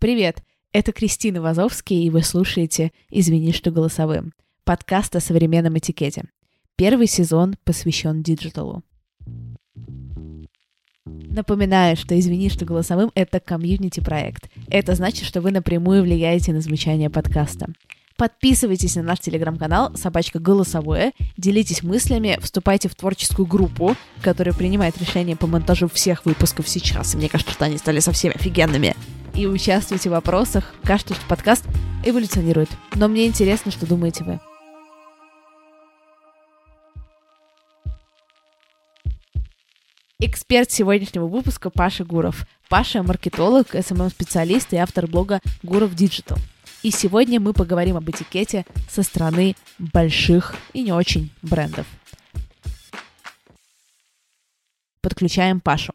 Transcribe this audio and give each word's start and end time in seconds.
Привет, 0.00 0.42
это 0.72 0.92
Кристина 0.92 1.42
Вазовский, 1.42 2.04
и 2.04 2.08
вы 2.08 2.22
слушаете 2.22 2.90
«Извини, 3.10 3.52
что 3.52 3.70
голосовым»— 3.70 4.32
подкаст 4.64 5.14
о 5.14 5.20
современном 5.20 5.76
этикете. 5.76 6.24
Первый 6.74 7.06
сезон 7.06 7.56
посвящен 7.64 8.22
диджиталу. 8.22 8.82
Напоминаю, 11.04 11.98
что 11.98 12.18
«Извини, 12.18 12.48
что 12.48 12.64
голосовым»— 12.64 13.12
это 13.14 13.40
комьюнити-проект. 13.40 14.48
Это 14.70 14.94
значит, 14.94 15.26
что 15.26 15.42
вы 15.42 15.50
напрямую 15.50 16.02
влияете 16.02 16.54
на 16.54 16.62
звучание 16.62 17.10
подкаста. 17.10 17.66
Подписывайтесь 18.16 18.96
на 18.96 19.02
наш 19.02 19.20
телеграм-канал 19.20 19.94
«Собачка 19.96 20.38
голосовое», 20.38 21.12
делитесь 21.36 21.82
мыслями, 21.82 22.38
вступайте 22.40 22.88
в 22.88 22.94
творческую 22.94 23.44
группу, 23.44 23.94
которая 24.22 24.54
принимает 24.54 24.96
решения 24.96 25.36
по 25.36 25.46
монтажу 25.46 25.88
всех 25.88 26.24
выпусков 26.24 26.70
сейчас. 26.70 27.14
Мне 27.14 27.28
кажется, 27.28 27.52
что 27.52 27.66
они 27.66 27.76
стали 27.76 28.00
совсем 28.00 28.32
офигенными 28.34 28.96
и 29.40 29.46
участвуйте 29.46 30.10
в 30.10 30.12
вопросах. 30.12 30.74
Кажется, 30.84 31.14
что 31.14 31.26
подкаст 31.26 31.64
эволюционирует. 32.04 32.68
Но 32.94 33.08
мне 33.08 33.26
интересно, 33.26 33.72
что 33.72 33.86
думаете 33.86 34.24
вы. 34.24 34.40
Эксперт 40.18 40.70
сегодняшнего 40.70 41.26
выпуска 41.26 41.70
Паша 41.70 42.04
Гуров. 42.04 42.46
Паша– 42.68 43.02
маркетолог, 43.04 43.74
SMM-специалист 43.74 44.72
и 44.74 44.76
автор 44.76 45.06
блога 45.06 45.40
Гуров 45.62 45.92
Digital. 45.94 46.38
И 46.82 46.90
сегодня 46.90 47.40
мы 47.40 47.54
поговорим 47.54 47.96
об 47.96 48.08
этикете 48.10 48.66
со 48.90 49.02
стороны 49.02 49.56
больших 49.78 50.54
и 50.74 50.82
не 50.82 50.92
очень 50.92 51.30
брендов. 51.40 51.86
Подключаем 55.00 55.60
Пашу. 55.60 55.94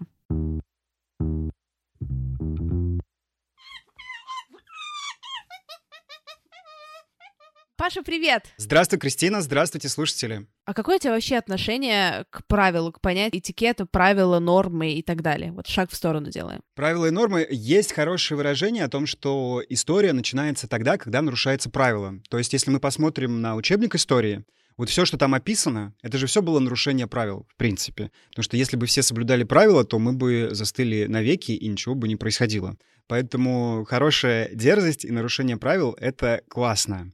Паша, 7.78 8.04
привет! 8.04 8.45
Здравствуй, 8.56 9.00
Кристина, 9.00 9.42
здравствуйте, 9.42 9.90
слушатели. 9.90 10.48
А 10.64 10.73
какое 10.73 10.95
у 10.95 11.00
тебя 11.00 11.12
вообще 11.12 11.36
отношение 11.36 12.23
к 12.30 12.48
правилу, 12.48 12.94
к 12.94 13.02
понятию 13.02 13.42
этикета, 13.42 13.86
правила, 13.86 14.40
нормы 14.40 14.94
и 14.94 15.04
так 15.04 15.22
далее? 15.22 15.52
Вот 15.52 15.68
шаг 15.68 15.92
в 15.92 15.96
сторону 15.96 16.30
делаем. 16.30 16.62
Правила 16.73 17.08
и 17.08 17.12
нормы. 17.12 17.46
Есть 17.52 17.92
хорошее 17.92 18.38
выражение 18.38 18.86
о 18.86 18.88
том, 18.88 19.06
что 19.06 19.62
история 19.68 20.14
начинается 20.14 20.70
тогда, 20.70 20.98
когда 20.98 21.22
нарушается 21.22 21.70
правило. 21.70 22.14
То 22.30 22.38
есть, 22.38 22.53
если 22.53 22.72
мы 22.72 22.80
посмотрим 22.80 23.42
на 23.42 23.56
учебник 23.58 23.94
истории, 23.96 24.46
вот 24.78 24.90
все, 24.90 25.03
что 25.03 25.18
там 25.18 25.34
описано, 25.34 25.94
это 26.02 26.18
же 26.18 26.28
все 26.28 26.42
было 26.42 26.59
нарушение 26.59 27.08
правил, 27.08 27.46
в 27.50 27.58
принципе. 27.58 28.09
Потому 28.30 28.44
что 28.44 28.56
если 28.56 28.78
бы 28.78 28.86
все 28.86 29.02
соблюдали 29.02 29.44
правила, 29.44 29.84
то 29.84 30.00
мы 30.00 30.14
бы 30.14 30.48
застыли 30.52 31.08
навеки, 31.08 31.52
и 31.52 31.68
ничего 31.68 31.94
бы 31.94 32.08
не 32.08 32.16
происходило. 32.16 32.78
Поэтому 33.08 33.84
хорошая 33.86 34.50
дерзость 34.53 35.03
и 35.03 35.12
нарушение 35.12 35.58
правил— 35.58 35.94
это 36.00 36.42
классно 36.48 37.12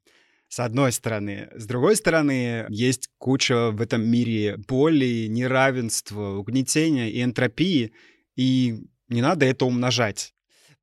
с 0.52 0.60
одной 0.60 0.92
стороны. 0.92 1.48
С 1.56 1.66
другой 1.66 1.96
стороны, 1.96 2.66
есть 2.68 3.10
куча 3.18 3.72
в 3.72 3.80
этом 3.80 4.06
мире 4.06 4.58
боли, 4.58 5.28
неравенства, 5.28 6.36
угнетения 6.36 7.10
и 7.10 7.24
энтропии, 7.24 7.94
и 8.36 8.84
не 9.08 9.22
надо 9.22 9.46
это 9.46 9.64
умножать. 9.66 10.34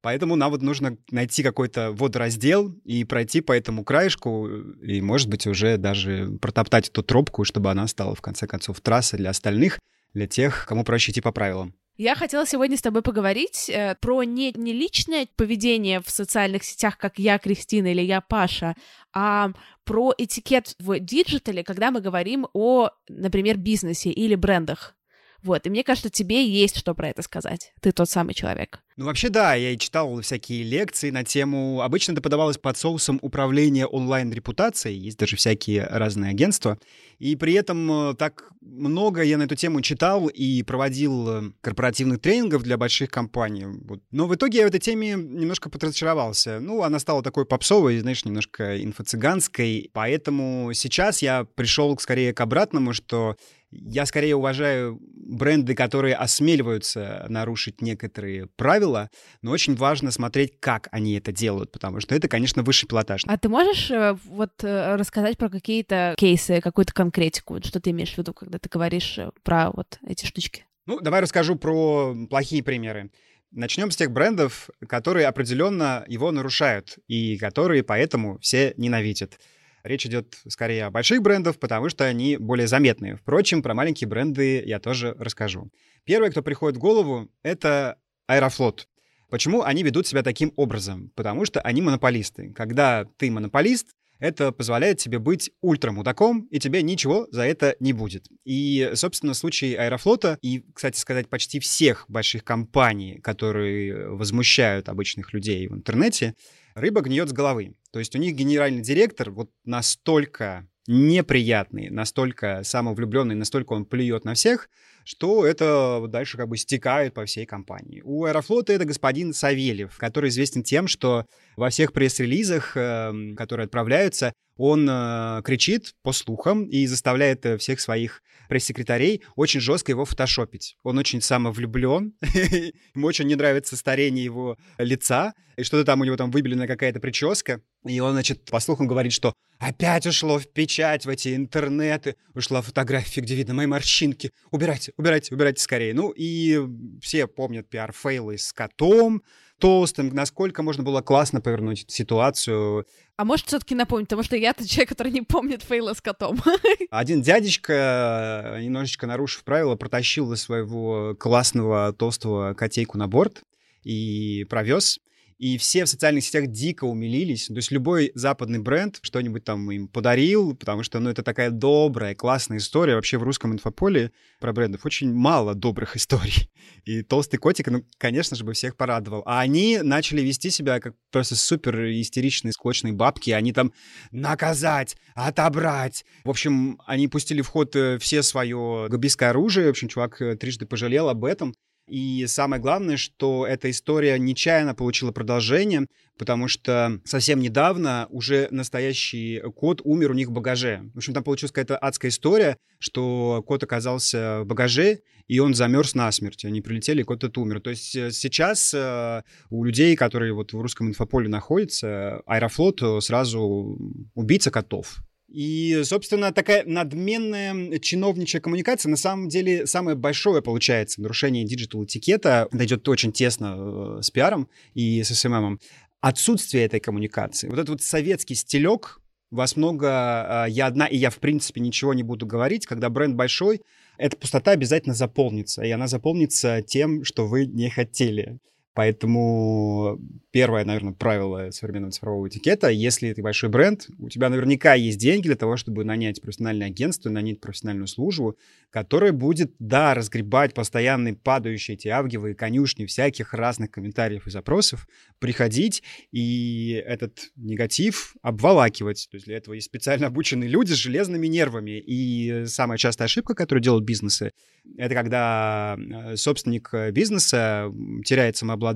Поэтому 0.00 0.36
нам 0.36 0.52
вот 0.52 0.62
нужно 0.62 0.96
найти 1.10 1.42
какой-то 1.42 1.92
водораздел 1.92 2.72
и 2.84 3.04
пройти 3.04 3.42
по 3.42 3.52
этому 3.52 3.84
краешку, 3.84 4.48
и, 4.48 5.02
может 5.02 5.28
быть, 5.28 5.46
уже 5.46 5.76
даже 5.76 6.38
протоптать 6.40 6.88
эту 6.88 7.02
тропку, 7.02 7.44
чтобы 7.44 7.70
она 7.70 7.86
стала, 7.88 8.14
в 8.14 8.22
конце 8.22 8.46
концов, 8.46 8.80
трассой 8.80 9.18
для 9.18 9.30
остальных, 9.30 9.78
для 10.14 10.26
тех, 10.26 10.64
кому 10.66 10.82
проще 10.82 11.12
идти 11.12 11.20
по 11.20 11.30
правилам. 11.30 11.74
Я 11.98 12.14
хотела 12.14 12.46
сегодня 12.46 12.76
с 12.76 12.80
тобой 12.80 13.02
поговорить 13.02 13.68
э, 13.68 13.96
про 14.00 14.22
не, 14.22 14.52
не 14.52 14.72
личное 14.72 15.26
поведение 15.34 16.00
в 16.00 16.08
социальных 16.08 16.62
сетях, 16.62 16.96
как 16.96 17.18
я 17.18 17.38
Кристина 17.38 17.88
или 17.88 18.02
я 18.02 18.20
Паша, 18.20 18.76
а 19.12 19.50
про 19.82 20.14
этикет 20.16 20.76
в 20.78 21.00
диджитале, 21.00 21.64
когда 21.64 21.90
мы 21.90 22.00
говорим 22.00 22.46
о, 22.52 22.90
например, 23.08 23.56
бизнесе 23.56 24.10
или 24.10 24.36
брендах. 24.36 24.94
Вот, 25.42 25.66
и 25.66 25.70
мне 25.70 25.84
кажется, 25.84 26.10
тебе 26.10 26.46
есть 26.46 26.76
что 26.76 26.94
про 26.94 27.08
это 27.08 27.22
сказать. 27.22 27.72
Ты 27.80 27.92
тот 27.92 28.10
самый 28.10 28.34
человек. 28.34 28.80
Ну, 28.96 29.04
вообще, 29.04 29.28
да, 29.28 29.54
я 29.54 29.70
и 29.70 29.78
читал 29.78 30.20
всякие 30.20 30.64
лекции 30.64 31.10
на 31.10 31.22
тему... 31.22 31.82
Обычно 31.82 32.12
это 32.12 32.20
подавалось 32.20 32.58
под 32.58 32.76
соусом 32.76 33.20
управления 33.22 33.86
онлайн-репутацией. 33.86 34.98
Есть 34.98 35.18
даже 35.18 35.36
всякие 35.36 35.86
разные 35.86 36.32
агентства. 36.32 36.78
И 37.20 37.36
при 37.36 37.52
этом 37.52 38.10
э, 38.10 38.14
так 38.14 38.50
много 38.60 39.22
я 39.22 39.38
на 39.38 39.44
эту 39.44 39.54
тему 39.54 39.82
читал 39.82 40.26
и 40.26 40.64
проводил 40.64 41.28
э, 41.28 41.42
корпоративных 41.60 42.20
тренингов 42.20 42.64
для 42.64 42.76
больших 42.76 43.10
компаний. 43.10 43.66
Но 44.10 44.26
в 44.26 44.34
итоге 44.34 44.58
я 44.58 44.64
в 44.64 44.68
этой 44.68 44.80
теме 44.80 45.12
немножко 45.12 45.70
подразочаровался. 45.70 46.58
Ну, 46.58 46.82
она 46.82 46.98
стала 46.98 47.22
такой 47.22 47.46
попсовой, 47.46 48.00
знаешь, 48.00 48.24
немножко 48.24 48.82
инфо-цыганской. 48.82 49.90
Поэтому 49.92 50.72
сейчас 50.74 51.22
я 51.22 51.44
пришел 51.44 51.96
скорее 51.98 52.32
к 52.32 52.40
обратному, 52.40 52.92
что 52.92 53.36
я 53.70 54.06
скорее 54.06 54.36
уважаю 54.36 54.98
бренды, 55.00 55.74
которые 55.74 56.14
осмеливаются 56.14 57.26
нарушить 57.28 57.82
некоторые 57.82 58.46
правила, 58.46 59.10
но 59.42 59.50
очень 59.50 59.74
важно 59.74 60.10
смотреть, 60.10 60.58
как 60.58 60.88
они 60.90 61.14
это 61.14 61.32
делают, 61.32 61.70
потому 61.70 62.00
что 62.00 62.14
это, 62.14 62.28
конечно, 62.28 62.62
высший 62.62 62.88
пилотаж. 62.88 63.24
А 63.26 63.36
ты 63.36 63.48
можешь 63.48 63.90
э, 63.90 64.16
вот 64.24 64.64
э, 64.64 64.96
рассказать 64.96 65.36
про 65.36 65.50
какие-то 65.50 66.14
кейсы, 66.16 66.60
какую-то 66.60 66.94
конкретику, 66.94 67.60
что 67.62 67.80
ты 67.80 67.90
имеешь 67.90 68.14
в 68.14 68.18
виду, 68.18 68.32
когда 68.32 68.58
ты 68.58 68.68
говоришь 68.68 69.18
э, 69.18 69.30
про 69.42 69.70
вот 69.70 69.98
эти 70.06 70.24
штучки? 70.24 70.64
Ну, 70.86 71.00
давай 71.00 71.20
расскажу 71.20 71.56
про 71.56 72.14
плохие 72.30 72.62
примеры. 72.62 73.10
Начнем 73.50 73.90
с 73.90 73.96
тех 73.96 74.10
брендов, 74.10 74.70
которые 74.86 75.26
определенно 75.26 76.04
его 76.06 76.30
нарушают 76.32 76.98
и 77.06 77.36
которые 77.38 77.82
поэтому 77.82 78.38
все 78.40 78.74
ненавидят. 78.76 79.38
Речь 79.88 80.04
идет 80.04 80.36
скорее 80.46 80.84
о 80.84 80.90
больших 80.90 81.22
брендах, 81.22 81.58
потому 81.58 81.88
что 81.88 82.04
они 82.04 82.36
более 82.36 82.66
заметные. 82.66 83.16
Впрочем, 83.16 83.62
про 83.62 83.72
маленькие 83.72 84.06
бренды 84.06 84.62
я 84.66 84.80
тоже 84.80 85.16
расскажу. 85.18 85.70
Первое, 86.04 86.30
кто 86.30 86.42
приходит 86.42 86.76
в 86.76 86.80
голову, 86.80 87.30
это 87.42 87.96
Аэрофлот. 88.26 88.86
Почему 89.30 89.62
они 89.62 89.82
ведут 89.82 90.06
себя 90.06 90.22
таким 90.22 90.52
образом? 90.56 91.10
Потому 91.14 91.46
что 91.46 91.62
они 91.62 91.80
монополисты. 91.80 92.52
Когда 92.52 93.06
ты 93.16 93.30
монополист, 93.30 93.94
это 94.18 94.52
позволяет 94.52 94.98
тебе 94.98 95.18
быть 95.18 95.52
ультрамудаком, 95.62 96.42
и 96.50 96.58
тебе 96.58 96.82
ничего 96.82 97.26
за 97.30 97.44
это 97.44 97.74
не 97.80 97.94
будет. 97.94 98.26
И, 98.44 98.90
собственно, 98.92 99.32
в 99.32 99.38
случае 99.38 99.78
Аэрофлота 99.78 100.36
и, 100.42 100.64
кстати 100.74 100.98
сказать, 100.98 101.30
почти 101.30 101.60
всех 101.60 102.04
больших 102.08 102.44
компаний, 102.44 103.20
которые 103.22 104.10
возмущают 104.10 104.90
обычных 104.90 105.32
людей 105.32 105.66
в 105.66 105.72
интернете, 105.72 106.34
рыба 106.74 107.00
гниет 107.00 107.30
с 107.30 107.32
головы. 107.32 107.74
То 107.98 108.00
есть 108.00 108.14
у 108.14 108.18
них 108.20 108.36
генеральный 108.36 108.80
директор 108.80 109.32
вот 109.32 109.50
настолько 109.64 110.68
неприятный, 110.86 111.90
настолько 111.90 112.62
самовлюбленный, 112.62 113.34
настолько 113.34 113.72
он 113.72 113.84
плюет 113.86 114.24
на 114.24 114.34
всех, 114.34 114.70
что 115.02 115.44
это 115.44 116.06
дальше 116.06 116.36
как 116.36 116.46
бы 116.46 116.56
стекает 116.56 117.12
по 117.12 117.24
всей 117.24 117.44
компании. 117.44 118.00
У 118.04 118.24
Аэрофлота 118.24 118.72
это 118.72 118.84
господин 118.84 119.32
Савельев, 119.32 119.98
который 119.98 120.30
известен 120.30 120.62
тем, 120.62 120.86
что 120.86 121.26
во 121.56 121.70
всех 121.70 121.92
пресс-релизах, 121.92 122.76
э, 122.76 123.34
которые 123.36 123.64
отправляются, 123.64 124.32
он 124.58 124.86
э, 124.90 125.40
кричит 125.44 125.94
по 126.02 126.12
слухам 126.12 126.64
и 126.64 126.86
заставляет 126.86 127.46
э, 127.46 127.56
всех 127.56 127.80
своих 127.80 128.22
пресс-секретарей 128.48 129.22
очень 129.36 129.60
жестко 129.60 129.92
его 129.92 130.04
фотошопить. 130.04 130.76
Он 130.82 130.98
очень 130.98 131.20
самовлюблен, 131.20 132.14
ему 132.94 133.06
очень 133.06 133.26
не 133.26 133.36
нравится 133.36 133.76
старение 133.76 134.24
его 134.24 134.56
лица, 134.78 135.32
и 135.56 135.62
что-то 135.62 135.84
там 135.84 136.00
у 136.00 136.04
него 136.04 136.16
там 136.16 136.30
выбелена 136.30 136.66
какая-то 136.66 136.98
прическа, 136.98 137.60
и 137.86 138.00
он, 138.00 138.12
значит, 138.12 138.44
по 138.46 138.58
слухам 138.58 138.88
говорит, 138.88 139.12
что 139.12 139.32
опять 139.58 140.06
ушло 140.06 140.38
в 140.38 140.48
печать, 140.52 141.06
в 141.06 141.08
эти 141.08 141.36
интернеты, 141.36 142.16
ушла 142.34 142.60
фотография, 142.60 143.20
где 143.20 143.34
видно 143.34 143.54
мои 143.54 143.66
морщинки. 143.66 144.30
Убирайте, 144.50 144.92
убирайте, 144.96 145.34
убирайте 145.34 145.62
скорее. 145.62 145.94
Ну 145.94 146.12
и 146.16 146.60
все 147.00 147.26
помнят 147.26 147.68
пиар-фейлы 147.68 148.38
с 148.38 148.52
котом, 148.52 149.22
толстым, 149.58 150.08
насколько 150.14 150.62
можно 150.62 150.82
было 150.82 151.02
классно 151.02 151.40
повернуть 151.40 151.84
ситуацию. 151.88 152.86
А 153.16 153.24
может 153.24 153.46
все-таки 153.46 153.74
напомнить, 153.74 154.08
потому 154.08 154.22
что 154.22 154.36
я 154.36 154.52
тот 154.52 154.66
человек, 154.66 154.88
который 154.90 155.12
не 155.12 155.22
помнит 155.22 155.62
фейла 155.62 155.94
с 155.94 156.00
котом. 156.00 156.40
Один 156.90 157.22
дядечка, 157.22 158.58
немножечко 158.60 159.06
нарушив 159.06 159.44
правила, 159.44 159.76
протащил 159.76 160.34
своего 160.36 161.14
классного 161.18 161.92
толстого 161.92 162.54
котейку 162.54 162.96
на 162.98 163.08
борт 163.08 163.42
и 163.82 164.44
провез. 164.48 165.00
И 165.38 165.56
все 165.56 165.84
в 165.84 165.88
социальных 165.88 166.24
сетях 166.24 166.48
дико 166.48 166.84
умилились. 166.84 167.46
То 167.46 167.54
есть 167.54 167.70
любой 167.70 168.10
западный 168.14 168.58
бренд 168.58 168.98
что-нибудь 169.02 169.44
там 169.44 169.70
им 169.70 169.86
подарил, 169.86 170.56
потому 170.56 170.82
что, 170.82 170.98
ну, 170.98 171.10
это 171.10 171.22
такая 171.22 171.50
добрая, 171.50 172.16
классная 172.16 172.58
история. 172.58 172.96
Вообще 172.96 173.18
в 173.18 173.22
русском 173.22 173.52
инфополе 173.52 174.10
про 174.40 174.52
брендов 174.52 174.84
очень 174.84 175.14
мало 175.14 175.54
добрых 175.54 175.96
историй. 175.96 176.50
И 176.84 177.02
толстый 177.02 177.36
котик, 177.36 177.68
ну, 177.68 177.84
конечно 177.98 178.36
же, 178.36 178.44
бы 178.44 178.52
всех 178.52 178.76
порадовал. 178.76 179.22
А 179.26 179.40
они 179.40 179.78
начали 179.80 180.22
вести 180.22 180.50
себя 180.50 180.80
как 180.80 180.94
просто 181.12 181.36
супер 181.36 181.88
истеричные, 181.92 182.52
склочные 182.52 182.92
бабки. 182.92 183.30
Они 183.30 183.52
там 183.52 183.72
наказать, 184.10 184.96
отобрать. 185.14 186.04
В 186.24 186.30
общем, 186.30 186.80
они 186.84 187.06
пустили 187.06 187.42
в 187.42 187.48
ход 187.48 187.76
э, 187.76 187.98
все 187.98 188.24
свое 188.24 188.88
габийское 188.90 189.30
оружие. 189.30 189.68
В 189.68 189.70
общем, 189.70 189.86
чувак 189.88 190.20
э, 190.20 190.36
трижды 190.36 190.66
пожалел 190.66 191.08
об 191.08 191.24
этом. 191.24 191.54
И 191.88 192.26
самое 192.26 192.60
главное, 192.60 192.96
что 192.96 193.46
эта 193.46 193.70
история 193.70 194.18
нечаянно 194.18 194.74
получила 194.74 195.10
продолжение, 195.10 195.86
потому 196.18 196.48
что 196.48 197.00
совсем 197.04 197.40
недавно 197.40 198.06
уже 198.10 198.48
настоящий 198.50 199.40
кот 199.56 199.80
умер 199.84 200.10
у 200.10 200.14
них 200.14 200.28
в 200.28 200.32
багаже. 200.32 200.90
В 200.94 200.98
общем, 200.98 201.14
там 201.14 201.24
получилась 201.24 201.52
какая-то 201.52 201.78
адская 201.78 202.10
история, 202.10 202.56
что 202.78 203.42
кот 203.46 203.62
оказался 203.62 204.40
в 204.42 204.46
багаже, 204.46 205.00
и 205.28 205.38
он 205.38 205.54
замерз 205.54 205.94
насмерть. 205.94 206.44
Они 206.44 206.60
прилетели, 206.60 207.00
и 207.00 207.04
кот 207.04 207.18
этот 207.18 207.38
умер. 207.38 207.60
То 207.60 207.70
есть 207.70 207.94
э, 207.96 208.10
сейчас 208.10 208.72
э, 208.74 209.22
у 209.50 209.64
людей, 209.64 209.94
которые 209.96 210.32
вот 210.32 210.52
в 210.52 210.60
русском 210.60 210.88
инфополе 210.88 211.28
находятся, 211.28 212.22
Аэрофлот 212.26 212.82
сразу 213.02 213.78
убийца 214.14 214.50
котов. 214.50 214.98
И, 215.28 215.82
собственно, 215.84 216.32
такая 216.32 216.64
надменная 216.64 217.78
чиновничья 217.80 218.40
коммуникация 218.40 218.88
на 218.88 218.96
самом 218.96 219.28
деле 219.28 219.66
самое 219.66 219.94
большое 219.94 220.40
получается 220.40 221.02
нарушение 221.02 221.44
digital-этикета. 221.44 222.48
Это 222.50 222.64
идет 222.64 222.88
очень 222.88 223.12
тесно 223.12 223.98
э, 223.98 224.02
с 224.02 224.10
пиаром 224.10 224.48
и 224.72 225.02
с 225.02 225.14
СММом. 225.14 225.60
Отсутствие 226.00 226.64
этой 226.64 226.80
коммуникации. 226.80 227.48
Вот 227.48 227.58
этот 227.58 227.68
вот 227.68 227.82
советский 227.82 228.34
стилек, 228.34 229.00
вас 229.30 229.56
много, 229.56 230.46
э, 230.46 230.50
я 230.50 230.66
одна, 230.66 230.86
и 230.86 230.96
я, 230.96 231.10
в 231.10 231.18
принципе, 231.18 231.60
ничего 231.60 231.92
не 231.92 232.02
буду 232.02 232.24
говорить. 232.24 232.64
Когда 232.64 232.88
бренд 232.88 233.14
большой, 233.14 233.60
эта 233.98 234.16
пустота 234.16 234.52
обязательно 234.52 234.94
заполнится, 234.94 235.62
и 235.62 235.70
она 235.70 235.88
заполнится 235.88 236.62
тем, 236.62 237.04
что 237.04 237.26
вы 237.26 237.44
не 237.44 237.68
хотели. 237.68 238.38
Поэтому 238.78 239.98
первое, 240.30 240.64
наверное, 240.64 240.92
правило 240.92 241.50
современного 241.50 241.90
цифрового 241.90 242.28
этикета, 242.28 242.68
если 242.68 243.12
ты 243.12 243.22
большой 243.22 243.48
бренд, 243.48 243.88
у 243.98 244.08
тебя 244.08 244.28
наверняка 244.28 244.74
есть 244.74 244.98
деньги 244.98 245.26
для 245.26 245.34
того, 245.34 245.56
чтобы 245.56 245.82
нанять 245.82 246.20
профессиональное 246.20 246.68
агентство, 246.68 247.10
нанять 247.10 247.40
профессиональную 247.40 247.88
службу, 247.88 248.36
которая 248.70 249.10
будет, 249.10 249.52
да, 249.58 249.94
разгребать 249.94 250.54
постоянные 250.54 251.16
падающие 251.16 251.74
эти 251.74 251.88
авгиевые 251.88 252.36
конюшни 252.36 252.86
всяких 252.86 253.34
разных 253.34 253.72
комментариев 253.72 254.28
и 254.28 254.30
запросов, 254.30 254.86
приходить 255.18 255.82
и 256.12 256.80
этот 256.86 257.32
негатив 257.34 258.14
обволакивать. 258.22 259.08
То 259.10 259.16
есть 259.16 259.26
для 259.26 259.38
этого 259.38 259.54
есть 259.54 259.66
специально 259.66 260.06
обученные 260.06 260.48
люди 260.48 260.72
с 260.72 260.76
железными 260.76 261.26
нервами. 261.26 261.82
И 261.84 262.44
самая 262.46 262.78
частая 262.78 263.06
ошибка, 263.06 263.34
которую 263.34 263.62
делают 263.62 263.84
бизнесы, 263.84 264.30
это 264.76 264.94
когда 264.94 265.76
э, 265.78 266.16
собственник 266.16 266.72
бизнеса 266.92 267.72
теряет 268.04 268.36
самообладание, 268.36 268.67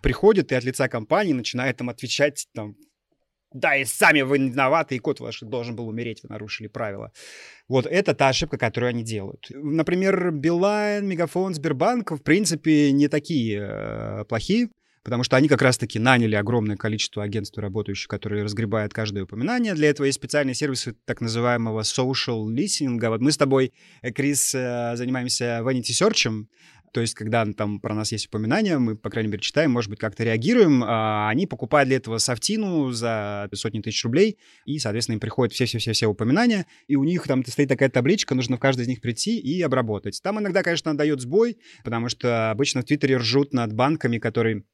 приходит 0.00 0.52
и 0.52 0.54
от 0.54 0.64
лица 0.64 0.88
компании 0.88 1.32
начинает 1.32 1.76
там 1.76 1.88
отвечать 1.88 2.46
там, 2.54 2.76
да, 3.54 3.76
и 3.76 3.84
сами 3.84 4.22
вы 4.22 4.38
виноваты, 4.38 4.96
и 4.96 4.98
кот 4.98 5.20
ваш 5.20 5.40
должен 5.40 5.76
был 5.76 5.88
умереть, 5.88 6.22
вы 6.22 6.30
нарушили 6.30 6.68
правила. 6.68 7.12
Вот 7.68 7.86
это 7.86 8.14
та 8.14 8.28
ошибка, 8.28 8.56
которую 8.56 8.90
они 8.90 9.02
делают. 9.02 9.46
Например, 9.50 10.30
Билайн, 10.30 11.06
Мегафон, 11.06 11.54
Сбербанк, 11.54 12.12
в 12.12 12.22
принципе, 12.22 12.92
не 12.92 13.08
такие 13.08 13.60
э, 13.60 14.24
плохие, 14.24 14.68
потому 15.04 15.22
что 15.22 15.36
они 15.36 15.48
как 15.48 15.62
раз-таки 15.62 15.98
наняли 15.98 16.34
огромное 16.34 16.76
количество 16.76 17.22
агентств 17.22 17.58
работающих, 17.58 18.08
которые 18.08 18.44
разгребают 18.44 18.94
каждое 18.94 19.24
упоминание. 19.24 19.74
Для 19.74 19.90
этого 19.90 20.06
есть 20.06 20.18
специальные 20.18 20.54
сервисы 20.54 20.94
так 21.04 21.20
называемого 21.20 21.80
social 21.82 22.46
listening. 22.46 22.98
Вот 23.08 23.20
мы 23.20 23.32
с 23.32 23.36
тобой, 23.36 23.72
э, 24.02 24.12
Крис, 24.12 24.54
э, 24.54 24.92
занимаемся 24.96 25.60
vanity 25.62 25.92
search, 25.92 26.46
то 26.92 27.00
есть, 27.00 27.14
когда 27.14 27.44
там 27.52 27.80
про 27.80 27.94
нас 27.94 28.12
есть 28.12 28.26
упоминания, 28.26 28.78
мы, 28.78 28.96
по 28.96 29.08
крайней 29.08 29.30
мере, 29.30 29.40
читаем, 29.40 29.70
может 29.70 29.88
быть, 29.90 29.98
как-то 29.98 30.24
реагируем. 30.24 30.84
А 30.84 31.30
они 31.30 31.46
покупают 31.46 31.88
для 31.88 31.96
этого 31.96 32.18
софтину 32.18 32.90
за 32.90 33.48
сотни 33.54 33.80
тысяч 33.80 34.04
рублей, 34.04 34.38
и, 34.66 34.78
соответственно, 34.78 35.14
им 35.14 35.20
приходят 35.20 35.54
все-все-все-все 35.54 36.06
упоминания, 36.06 36.66
и 36.88 36.96
у 36.96 37.04
них 37.04 37.26
там 37.26 37.44
стоит 37.44 37.68
такая 37.68 37.88
табличка, 37.88 38.34
нужно 38.34 38.56
в 38.56 38.60
каждый 38.60 38.82
из 38.82 38.88
них 38.88 39.00
прийти 39.00 39.38
и 39.38 39.60
обработать. 39.62 40.20
Там 40.22 40.38
иногда, 40.38 40.62
конечно, 40.62 40.96
дает 40.96 41.20
сбой, 41.20 41.58
потому 41.82 42.08
что 42.08 42.50
обычно 42.50 42.82
в 42.82 42.84
Твиттере 42.84 43.16
ржут 43.16 43.54
над 43.54 43.72
банками, 43.72 44.18
которые 44.18 44.64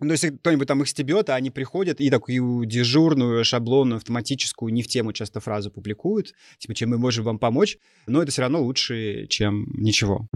ну, 0.00 0.10
если 0.10 0.30
кто-нибудь 0.30 0.66
там 0.66 0.82
их 0.82 0.88
стебет, 0.88 1.30
а 1.30 1.36
они 1.36 1.50
приходят 1.50 2.00
и 2.00 2.10
такую 2.10 2.66
дежурную, 2.66 3.44
шаблонную, 3.44 3.98
автоматическую, 3.98 4.72
не 4.72 4.82
в 4.82 4.88
тему 4.88 5.12
часто 5.12 5.40
фразу 5.40 5.70
публикуют, 5.70 6.34
типа, 6.58 6.74
чем 6.74 6.90
мы 6.90 6.98
можем 6.98 7.24
вам 7.24 7.38
помочь, 7.38 7.78
но 8.06 8.20
это 8.20 8.32
все 8.32 8.42
равно 8.42 8.60
лучше, 8.60 9.26
чем 9.28 9.66
ничего. 9.72 10.28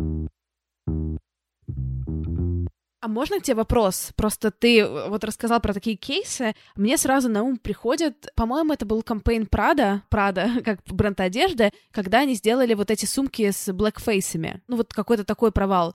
А 3.00 3.06
можно 3.06 3.38
к 3.38 3.44
тебе 3.44 3.54
вопрос? 3.54 4.10
Просто 4.16 4.50
ты 4.50 4.80
э, 4.80 5.08
вот 5.08 5.22
рассказал 5.22 5.60
про 5.60 5.72
такие 5.72 5.96
кейсы. 5.96 6.54
Мне 6.74 6.98
сразу 6.98 7.28
на 7.28 7.44
ум 7.44 7.56
приходит, 7.56 8.28
по-моему, 8.34 8.72
это 8.72 8.86
был 8.86 9.02
campaign 9.02 9.46
Prada, 9.46 10.02
Prada, 10.08 10.50
как 10.64 10.80
бренд 10.86 11.20
одежды, 11.20 11.70
когда 11.92 12.20
они 12.20 12.34
сделали 12.34 12.74
вот 12.74 12.90
эти 12.90 13.04
сумки 13.04 13.50
с 13.52 13.72
блэкфейсами. 13.72 14.62
Ну 14.66 14.76
вот 14.76 14.92
какой-то 14.92 15.24
такой 15.24 15.52
провал. 15.52 15.94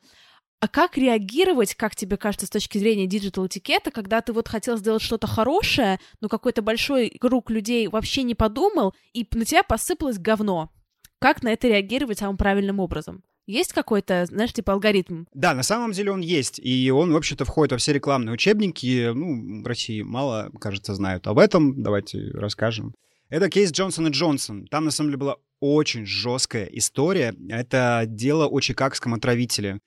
А 0.62 0.70
как 0.70 0.98
реагировать, 0.98 1.76
как 1.76 1.94
тебе 1.94 2.16
кажется, 2.16 2.46
с 2.46 2.50
точки 2.50 2.78
зрения 2.78 3.06
digital-этикета, 3.06 3.92
когда 3.92 4.22
ты 4.22 4.32
вот 4.32 4.48
хотел 4.48 4.78
сделать 4.78 5.02
что-то 5.02 5.28
хорошее, 5.28 6.00
но 6.22 6.30
какой-то 6.30 6.62
большой 6.62 7.10
круг 7.10 7.50
людей 7.50 7.90
вообще 7.90 8.24
не 8.24 8.34
подумал, 8.34 8.96
и 9.12 9.28
на 9.34 9.44
тебя 9.44 9.64
посыпалось 9.64 10.20
говно? 10.20 10.72
Как 11.20 11.44
на 11.44 11.50
это 11.50 11.68
реагировать 11.68 12.20
самым 12.20 12.38
правильным 12.38 12.80
образом? 12.80 13.24
Есть 13.46 13.74
какой-то, 13.74 14.26
знаешь, 14.26 14.54
типа 14.54 14.74
алгоритм? 14.74 15.26
Да, 15.34 15.54
на 15.54 15.64
самом 15.64 15.92
деле 15.92 16.12
он 16.12 16.22
есть. 16.22 16.60
И 16.64 16.90
он, 16.92 17.12
в 17.12 17.18
общем-то, 17.18 17.44
входит 17.44 17.74
во 17.74 17.78
все 17.78 17.92
рекламные 17.92 18.34
учебники. 18.34 19.12
Ну, 19.14 19.64
в 19.64 19.68
России 19.68 20.02
мало, 20.02 20.50
кажется, 20.62 20.94
знают 20.96 21.28
об 21.28 21.40
этом. 21.40 21.84
Давайте 21.84 22.32
расскажем. 22.34 22.96
Это 23.30 23.50
кейс 23.50 23.72
Джонсон 23.72 24.08
и 24.08 24.12
Джонсон. 24.12 24.68
Там, 24.68 24.86
на 24.86 24.92
самом 24.92 25.10
деле, 25.10 25.18
была 25.18 25.36
очень 25.60 26.06
жесткая 26.06 26.66
история. 26.66 27.36
Это 27.50 28.04
дело 28.08 28.48
о 28.48 28.60
чикагском 28.60 29.14
отравителе. 29.14 29.80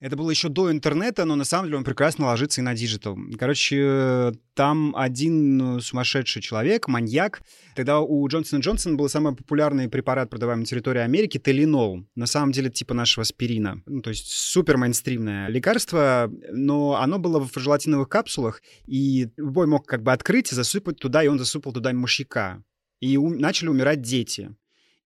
Это 0.00 0.16
было 0.16 0.30
еще 0.30 0.48
до 0.48 0.70
интернета, 0.70 1.24
но 1.24 1.34
на 1.34 1.44
самом 1.44 1.66
деле 1.66 1.78
он 1.78 1.84
прекрасно 1.84 2.26
ложится 2.26 2.60
и 2.60 2.64
на 2.64 2.74
digital. 2.74 3.16
Короче, 3.38 4.32
там 4.54 4.94
один 4.96 5.80
сумасшедший 5.80 6.42
человек, 6.42 6.88
маньяк. 6.88 7.40
Тогда 7.74 8.00
у 8.00 8.26
Джонсона 8.28 8.60
Джонсон 8.60 8.96
был 8.96 9.08
самый 9.08 9.34
популярный 9.34 9.88
препарат, 9.88 10.30
продаваемый 10.30 10.62
на 10.62 10.66
территории 10.66 11.00
Америки, 11.00 11.38
Теленол. 11.38 12.04
На 12.16 12.26
самом 12.26 12.52
деле 12.52 12.70
типа 12.70 12.92
нашего 12.92 13.22
аспирина. 13.22 13.82
Ну, 13.86 14.02
то 14.02 14.10
есть 14.10 14.30
супер 14.30 14.76
мейнстримное 14.76 15.48
лекарство, 15.48 16.30
но 16.52 17.00
оно 17.00 17.18
было 17.18 17.40
в 17.40 17.52
желатиновых 17.56 18.08
капсулах, 18.08 18.62
и 18.86 19.30
любой 19.36 19.66
мог 19.66 19.86
как 19.86 20.02
бы 20.02 20.12
открыть 20.12 20.52
и 20.52 20.54
засыпать 20.54 20.98
туда, 20.98 21.22
и 21.22 21.28
он 21.28 21.38
засыпал 21.38 21.72
туда 21.72 21.92
мышьяка. 21.92 22.62
И 23.00 23.16
у... 23.16 23.30
начали 23.30 23.68
умирать 23.68 24.02
дети. 24.02 24.54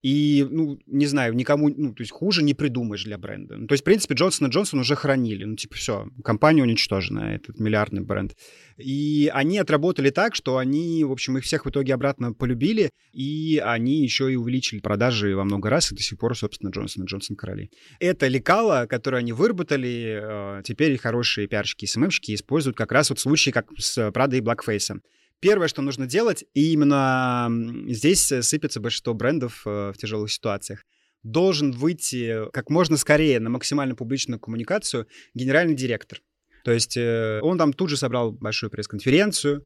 И, 0.03 0.47
ну, 0.49 0.79
не 0.87 1.07
знаю, 1.07 1.35
никому, 1.35 1.69
ну, 1.69 1.93
то 1.93 2.03
есть 2.03 2.13
хуже 2.13 2.45
не 2.45 2.55
придумаешь 2.55 3.05
для 3.05 3.19
бренда. 3.19 3.57
Ну, 3.57 3.67
то 3.67 3.73
есть, 3.73 3.83
в 3.83 3.85
принципе, 3.85 4.15
Джонсон 4.15 4.49
и 4.49 4.51
Джонсон 4.51 4.81
уже 4.81 4.95
хранили. 4.95 5.45
Ну, 5.45 5.57
типа, 5.57 5.75
все, 5.75 6.09
компания 6.23 6.63
уничтожена, 6.63 7.35
этот 7.35 7.59
миллиардный 7.59 8.03
бренд. 8.03 8.37
И 8.77 9.29
они 9.35 9.59
отработали 9.59 10.11
так, 10.11 10.37
что 10.37 10.59
они, 10.59 11.03
в 11.03 11.11
общем, 11.11 11.37
их 11.37 11.45
всех 11.45 11.67
в 11.67 11.71
итоге 11.71 11.95
обратно 11.95 12.33
полюбили, 12.33 12.91
и 13.13 13.61
они 13.65 14.03
еще 14.03 14.33
и 14.33 14.37
увеличили 14.37 14.79
продажи 14.79 15.35
во 15.35 15.45
много 15.45 15.69
раз, 15.69 15.91
и 15.91 15.97
до 15.97 16.03
сих 16.03 16.17
пор, 16.19 16.37
собственно, 16.37 16.71
Джонсон 16.71 17.05
и 17.05 17.07
Джонсон 17.07 17.35
короли. 17.35 17.71
Это 17.99 18.29
лекало, 18.29 18.87
которое 18.89 19.19
они 19.19 19.33
выработали, 19.33 20.21
э, 20.23 20.63
теперь 20.63 20.97
хорошие 20.97 21.49
пиарщики 21.49 21.85
и 21.85 21.89
СММщики 21.89 22.35
используют 22.35 22.77
как 22.77 22.93
раз 22.93 23.11
вот 23.11 23.19
в 23.19 23.23
случае, 23.23 23.53
как 23.53 23.67
с 23.77 24.13
Прадой 24.13 24.39
и 24.39 24.43
Блэкфейсом. 24.43 25.03
Первое, 25.41 25.69
что 25.69 25.83
нужно 25.83 26.07
делать, 26.07 26.45
и 26.55 26.73
именно 26.73 27.49
здесь 27.93 28.33
э, 28.33 28.43
сыпется 28.43 28.81
большинство 28.81 29.15
брендов 29.15 29.63
э, 29.67 29.93
в 29.93 29.99
тяжелых 29.99 30.33
ситуациях, 30.33 30.85
должен 31.23 31.71
выйти 31.71 32.51
как 32.53 32.71
можно 32.71 32.97
скорее 32.97 33.39
на 33.39 33.49
максимально 33.49 33.95
публичную 33.95 34.41
коммуникацию 34.41 35.07
генеральный 35.35 35.75
директор. 35.75 36.21
То 36.65 36.73
есть 36.73 36.97
э, 36.97 37.41
он 37.43 37.57
там 37.57 37.73
тут 37.73 37.89
же 37.91 37.97
собрал 37.97 38.33
большую 38.33 38.71
пресс-конференцию, 38.71 39.65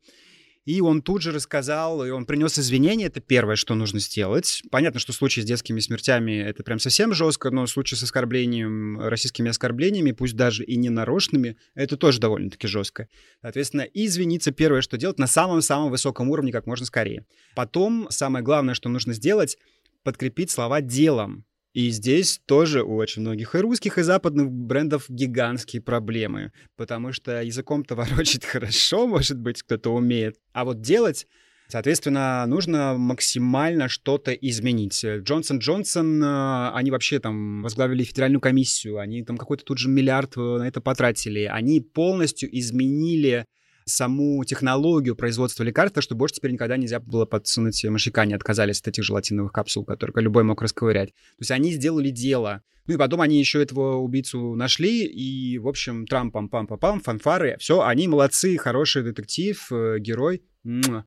и 0.64 0.80
он 0.80 1.02
тут 1.02 1.22
же 1.22 1.32
рассказал, 1.32 2.04
и 2.04 2.10
он 2.10 2.24
принес 2.24 2.58
извинения. 2.58 3.06
Это 3.06 3.20
первое, 3.20 3.56
что 3.56 3.74
нужно 3.74 3.98
сделать. 4.00 4.62
Понятно, 4.70 5.00
что 5.00 5.12
случаи 5.12 5.40
с 5.40 5.44
детскими 5.44 5.80
смертями— 5.80 6.32
это 6.46 6.62
прям 6.62 6.78
совсем 6.78 7.12
жестко, 7.12 7.50
но 7.50 7.66
случаи 7.66 7.96
с 7.96 8.02
оскорблением, 8.02 9.00
российскими 9.00 9.50
оскорблениями, 9.50 10.12
пусть 10.12 10.36
даже 10.36 10.64
и 10.64 10.76
ненарочными, 10.76 11.56
это 11.74 11.96
тоже 11.96 12.20
довольно-таки 12.20 12.66
жестко. 12.66 13.08
Соответственно, 13.40 13.82
извиниться 13.92 14.52
первое, 14.52 14.82
что 14.82 14.96
делать 14.96 15.18
на 15.18 15.26
самом-самом 15.26 15.90
высоком 15.90 16.30
уровне 16.30 16.52
как 16.52 16.66
можно 16.66 16.86
скорее. 16.86 17.26
Потом 17.54 18.06
самое 18.10 18.44
главное, 18.44 18.74
что 18.74 18.88
нужно 18.88 19.14
сделать— 19.14 19.58
подкрепить 20.02 20.50
слова 20.50 20.80
делом. 20.80 21.44
И 21.72 21.88
здесь 21.90 22.40
тоже 22.44 22.82
у 22.82 22.96
очень 22.96 23.22
многих 23.22 23.54
и 23.54 23.58
русских, 23.58 23.96
и 23.96 24.02
западных 24.02 24.50
брендов 24.50 25.06
гигантские 25.08 25.80
проблемы, 25.80 26.52
потому 26.76 27.12
что 27.12 27.42
языком-то 27.42 27.94
ворочать 27.96 28.44
хорошо, 28.44 29.06
может 29.06 29.38
быть, 29.38 29.62
кто-то 29.62 29.90
умеет, 29.90 30.36
а 30.52 30.64
вот 30.64 30.80
делать 30.80 31.26
Соответственно, 31.72 32.44
нужно 32.46 32.98
максимально 32.98 33.88
что-то 33.88 34.32
изменить. 34.32 35.02
Джонсон 35.02 35.56
Джонсон, 35.56 36.22
э, 36.22 36.70
они 36.74 36.90
вообще 36.90 37.18
там 37.18 37.62
возглавили 37.62 38.04
федеральную 38.04 38.42
комиссию, 38.42 38.98
они 38.98 39.24
там 39.24 39.38
какой-то 39.38 39.64
тут 39.64 39.78
же 39.78 39.88
миллиард 39.88 40.36
э, 40.36 40.40
на 40.40 40.68
это 40.68 40.82
потратили. 40.82 41.44
Они 41.44 41.80
полностью 41.80 42.54
изменили 42.58 43.46
саму 43.84 44.44
технологию 44.44 45.16
производства 45.16 45.62
лекарства, 45.62 46.02
что 46.02 46.14
больше 46.14 46.36
теперь 46.36 46.52
никогда 46.52 46.76
нельзя 46.76 47.00
было 47.00 47.26
подсунуть 47.26 47.84
мышьяка, 47.84 48.22
они 48.22 48.34
отказались 48.34 48.80
от 48.80 48.88
этих 48.88 49.04
желатиновых 49.04 49.52
капсул, 49.52 49.84
которые 49.84 50.22
любой 50.22 50.44
мог 50.44 50.62
расковырять. 50.62 51.10
То 51.12 51.40
есть 51.40 51.50
они 51.50 51.72
сделали 51.72 52.10
дело. 52.10 52.62
Ну 52.86 52.94
и 52.94 52.96
потом 52.96 53.20
они 53.20 53.38
еще 53.38 53.62
этого 53.62 53.96
убийцу 53.96 54.54
нашли, 54.56 55.04
и, 55.04 55.58
в 55.58 55.68
общем, 55.68 56.06
трам 56.06 56.32
пам 56.32 56.48
пам 56.48 56.66
пам 56.66 56.78
пам 56.78 57.00
фанфары, 57.00 57.56
все, 57.60 57.82
они 57.82 58.08
молодцы, 58.08 58.56
хороший 58.56 59.04
детектив, 59.04 59.64
э, 59.70 59.98
герой. 60.00 60.42
В 60.64 61.04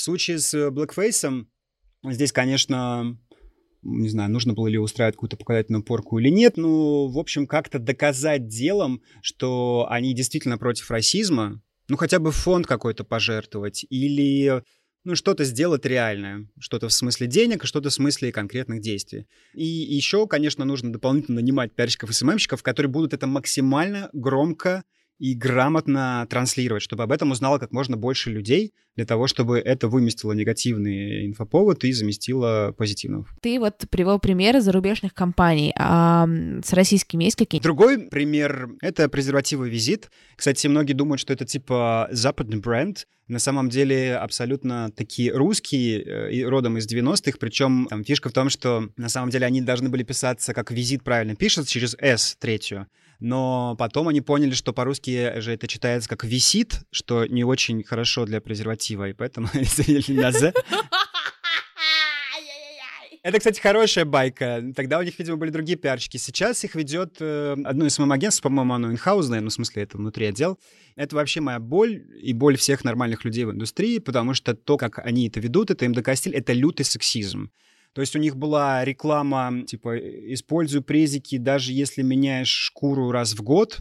случае 0.00 0.38
с 0.38 0.70
Блэкфейсом 0.70 1.50
здесь, 2.02 2.32
конечно, 2.32 3.18
не 3.82 4.08
знаю, 4.08 4.30
нужно 4.30 4.54
было 4.54 4.66
ли 4.68 4.78
устраивать 4.78 5.16
какую-то 5.16 5.36
показательную 5.36 5.82
порку 5.82 6.18
или 6.18 6.28
нет, 6.28 6.56
но, 6.56 7.08
в 7.08 7.18
общем, 7.18 7.46
как-то 7.46 7.78
доказать 7.78 8.46
делом, 8.46 9.02
что 9.22 9.86
они 9.90 10.14
действительно 10.14 10.58
против 10.58 10.90
расизма, 10.90 11.62
ну, 11.88 11.96
хотя 11.96 12.18
бы 12.18 12.32
фонд 12.32 12.66
какой-то 12.66 13.04
пожертвовать 13.04 13.84
или 13.88 14.62
ну, 15.04 15.14
что-то 15.14 15.44
сделать 15.44 15.86
реальное. 15.86 16.46
Что-то 16.58 16.88
в 16.88 16.92
смысле 16.92 17.26
денег, 17.26 17.64
что-то 17.64 17.88
в 17.88 17.92
смысле 17.94 18.32
конкретных 18.32 18.80
действий. 18.80 19.26
И 19.54 19.64
еще, 19.64 20.26
конечно, 20.26 20.64
нужно 20.64 20.92
дополнительно 20.92 21.36
нанимать 21.36 21.74
пиарщиков 21.74 22.10
и 22.10 22.12
СММщиков, 22.12 22.62
которые 22.62 22.90
будут 22.90 23.14
это 23.14 23.26
максимально 23.26 24.10
громко 24.12 24.84
и 25.18 25.34
грамотно 25.34 26.26
транслировать, 26.30 26.82
чтобы 26.82 27.02
об 27.02 27.12
этом 27.12 27.30
узнало 27.30 27.58
как 27.58 27.72
можно 27.72 27.96
больше 27.96 28.30
людей, 28.30 28.72
для 28.98 29.06
того, 29.06 29.28
чтобы 29.28 29.60
это 29.60 29.86
выместило 29.86 30.32
негативный 30.32 31.26
инфоповод 31.26 31.84
и 31.84 31.92
заместило 31.92 32.74
позитивного. 32.76 33.26
Ты 33.40 33.60
вот 33.60 33.84
привел 33.90 34.18
примеры 34.18 34.60
зарубежных 34.60 35.14
компаний, 35.14 35.72
а 35.76 36.26
с 36.64 36.72
российскими 36.72 37.22
есть 37.22 37.36
какие? 37.36 37.60
Другой 37.60 38.08
пример— 38.08 38.70
это 38.82 39.08
презервативы 39.08 39.70
«Визит». 39.70 40.10
Кстати, 40.34 40.66
многие 40.66 40.94
думают, 40.94 41.20
что 41.20 41.32
это 41.32 41.44
типа 41.44 42.08
западный 42.10 42.58
бренд, 42.58 43.06
на 43.28 43.38
самом 43.38 43.68
деле 43.68 44.16
абсолютно 44.16 44.90
такие 44.90 45.30
русские, 45.32 46.02
э, 46.02 46.48
родом 46.48 46.78
из 46.78 46.92
90-х, 46.92 47.38
причем 47.38 47.86
там, 47.88 48.02
фишка 48.02 48.30
в 48.30 48.32
том, 48.32 48.50
что 48.50 48.88
на 48.96 49.08
самом 49.08 49.30
деле 49.30 49.46
они 49.46 49.60
должны 49.60 49.90
были 49.90 50.02
писаться, 50.02 50.54
как 50.54 50.72
«Визит» 50.72 51.04
правильно 51.04 51.36
пишется, 51.36 51.70
через 51.70 51.94
«С» 52.00 52.36
третью 52.40 52.88
но 53.20 53.76
потом 53.78 54.08
они 54.08 54.20
поняли, 54.20 54.52
что 54.52 54.72
по-русски 54.72 55.40
же 55.40 55.52
это 55.52 55.66
читается 55.66 56.08
как 56.08 56.24
«висит», 56.24 56.80
что 56.90 57.26
не 57.26 57.44
очень 57.44 57.82
хорошо 57.82 58.24
для 58.26 58.40
презерватива, 58.40 59.08
и 59.08 59.12
поэтому 59.12 59.48
изменили 59.54 60.20
на 60.20 60.32
«з». 60.32 60.52
Это, 63.24 63.38
кстати, 63.38 63.60
хорошая 63.60 64.04
байка. 64.04 64.62
Тогда 64.74 64.98
у 64.98 65.02
них, 65.02 65.18
видимо, 65.18 65.36
были 65.36 65.50
другие 65.50 65.76
пиарщики. 65.76 66.16
Сейчас 66.16 66.62
их 66.64 66.74
ведет 66.76 67.16
э, 67.20 67.56
одно 67.64 67.84
из 67.84 67.94
СММ-агентств, 67.94 68.40
по-моему, 68.40 68.74
оно 68.74 68.90
инхаузное, 68.90 69.40
ну, 69.40 69.48
в 69.48 69.52
смысле, 69.52 69.82
это 69.82 69.98
внутри 69.98 70.26
отдел. 70.26 70.58
Это 70.96 71.16
вообще 71.16 71.40
моя 71.40 71.58
боль 71.58 72.06
и 72.22 72.32
боль 72.32 72.56
всех 72.56 72.84
нормальных 72.84 73.24
людей 73.24 73.44
в 73.44 73.50
индустрии, 73.50 73.98
потому 73.98 74.34
что 74.34 74.54
то, 74.54 74.76
как 74.76 74.98
они 75.00 75.28
это 75.28 75.40
ведут, 75.40 75.70
это 75.70 75.84
им 75.84 75.92
докостиль, 75.92 76.34
это 76.34 76.52
лютый 76.52 76.84
сексизм. 76.84 77.50
То 77.92 78.00
есть 78.00 78.14
у 78.14 78.18
них 78.18 78.36
была 78.36 78.84
реклама, 78.84 79.64
типа, 79.66 79.98
используй 79.98 80.82
презики, 80.82 81.38
даже 81.38 81.72
если 81.72 82.02
меняешь 82.02 82.48
шкуру 82.48 83.10
раз 83.10 83.32
в 83.32 83.42
год. 83.42 83.80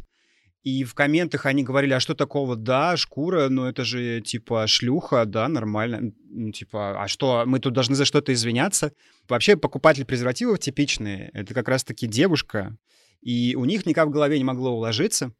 И 0.63 0.83
в 0.83 0.95
комментах 0.95 1.45
они 1.45 1.63
говорили, 1.63 1.93
а 1.93 1.99
что 1.99 2.13
такого? 2.13 2.57
Да, 2.57 2.97
шкура, 2.97 3.47
но 3.47 3.69
это 3.69 3.85
же, 3.85 4.19
типа, 4.21 4.67
шлюха, 4.67 5.25
да, 5.25 5.47
нормально. 5.47 6.11
Ну, 6.29 6.51
типа, 6.51 7.01
а 7.01 7.07
что, 7.07 7.43
мы 7.45 7.59
тут 7.59 7.73
должны 7.73 7.95
за 7.95 8.03
что-то 8.03 8.33
извиняться? 8.33 8.91
Вообще, 9.29 9.55
покупатель 9.55 10.03
презервативов 10.03 10.59
типичные, 10.59 11.29
это 11.33 11.53
как 11.53 11.69
раз-таки 11.69 12.05
девушка. 12.05 12.75
И 13.21 13.55
у 13.55 13.63
них 13.63 13.85
никак 13.85 14.07
в 14.07 14.11
голове 14.11 14.37
не 14.37 14.43
могло 14.43 14.71
уложиться, 14.71 15.31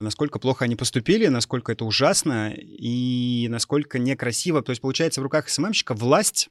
насколько 0.00 0.38
плохо 0.38 0.64
они 0.64 0.76
поступили, 0.76 1.26
насколько 1.28 1.70
это 1.70 1.84
ужасно 1.84 2.52
и 2.56 3.46
насколько 3.48 3.98
некрасиво. 3.98 4.62
То 4.62 4.70
есть, 4.70 4.82
получается, 4.82 5.20
в 5.20 5.24
руках 5.24 5.48
СММщика 5.48 5.94
власть 5.94 6.48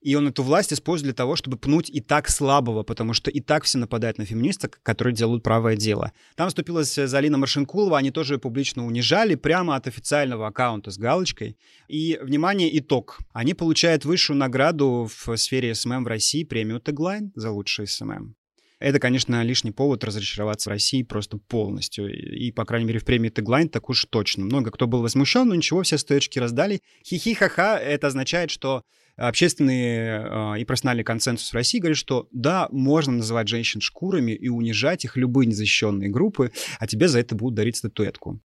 и 0.00 0.14
он 0.14 0.28
эту 0.28 0.42
власть 0.42 0.72
использует 0.72 1.08
для 1.08 1.14
того, 1.14 1.36
чтобы 1.36 1.56
пнуть 1.56 1.90
и 1.90 2.00
так 2.00 2.28
слабого, 2.28 2.82
потому 2.82 3.14
что 3.14 3.30
и 3.30 3.40
так 3.40 3.64
все 3.64 3.78
нападают 3.78 4.18
на 4.18 4.24
феминисток, 4.24 4.80
которые 4.82 5.14
делают 5.14 5.42
правое 5.42 5.76
дело. 5.76 6.12
Там 6.36 6.48
вступилась 6.48 6.94
Залина 6.94 7.38
Маршинкулова, 7.38 7.98
они 7.98 8.10
тоже 8.10 8.38
публично 8.38 8.86
унижали 8.86 9.34
прямо 9.34 9.76
от 9.76 9.86
официального 9.86 10.46
аккаунта 10.46 10.90
с 10.90 10.98
галочкой. 10.98 11.56
И, 11.88 12.18
внимание, 12.22 12.76
итог. 12.78 13.18
Они 13.32 13.54
получают 13.54 14.04
высшую 14.04 14.36
награду 14.36 15.08
в 15.10 15.36
сфере 15.36 15.74
СММ 15.74 16.04
в 16.04 16.08
России, 16.08 16.44
премию 16.44 16.80
Tagline 16.80 17.32
за 17.34 17.50
лучший 17.50 17.86
СММ. 17.86 18.34
Это, 18.80 19.00
конечно, 19.00 19.42
лишний 19.42 19.72
повод 19.72 20.04
разочароваться 20.04 20.70
в 20.70 20.72
России 20.72 21.02
просто 21.02 21.38
полностью. 21.38 22.08
И, 22.14 22.52
по 22.52 22.64
крайней 22.64 22.86
мере, 22.86 23.00
в 23.00 23.04
премии 23.04 23.28
Tagline 23.28 23.68
так 23.68 23.88
уж 23.90 24.04
точно. 24.04 24.44
Много 24.44 24.70
кто 24.70 24.86
был 24.86 25.02
возмущен, 25.02 25.48
но 25.48 25.56
ничего, 25.56 25.82
все 25.82 25.98
стоечки 25.98 26.38
раздали. 26.38 26.80
Хихи-ха-ха, 27.04 27.76
это 27.78 28.06
означает, 28.06 28.52
что 28.52 28.84
общественный 29.18 30.56
э, 30.56 30.60
и 30.60 30.64
профессиональный 30.64 31.04
консенсус 31.04 31.50
в 31.50 31.54
России 31.54 31.78
говорит, 31.78 31.98
что 31.98 32.28
да, 32.32 32.68
можно 32.70 33.14
называть 33.14 33.48
женщин 33.48 33.80
шкурами 33.80 34.32
и 34.32 34.48
унижать 34.48 35.04
их 35.04 35.16
любые 35.16 35.46
незащищенные 35.46 36.08
группы, 36.08 36.52
а 36.78 36.86
тебе 36.86 37.08
за 37.08 37.20
это 37.20 37.34
будут 37.34 37.56
дарить 37.56 37.76
статуэтку. 37.76 38.40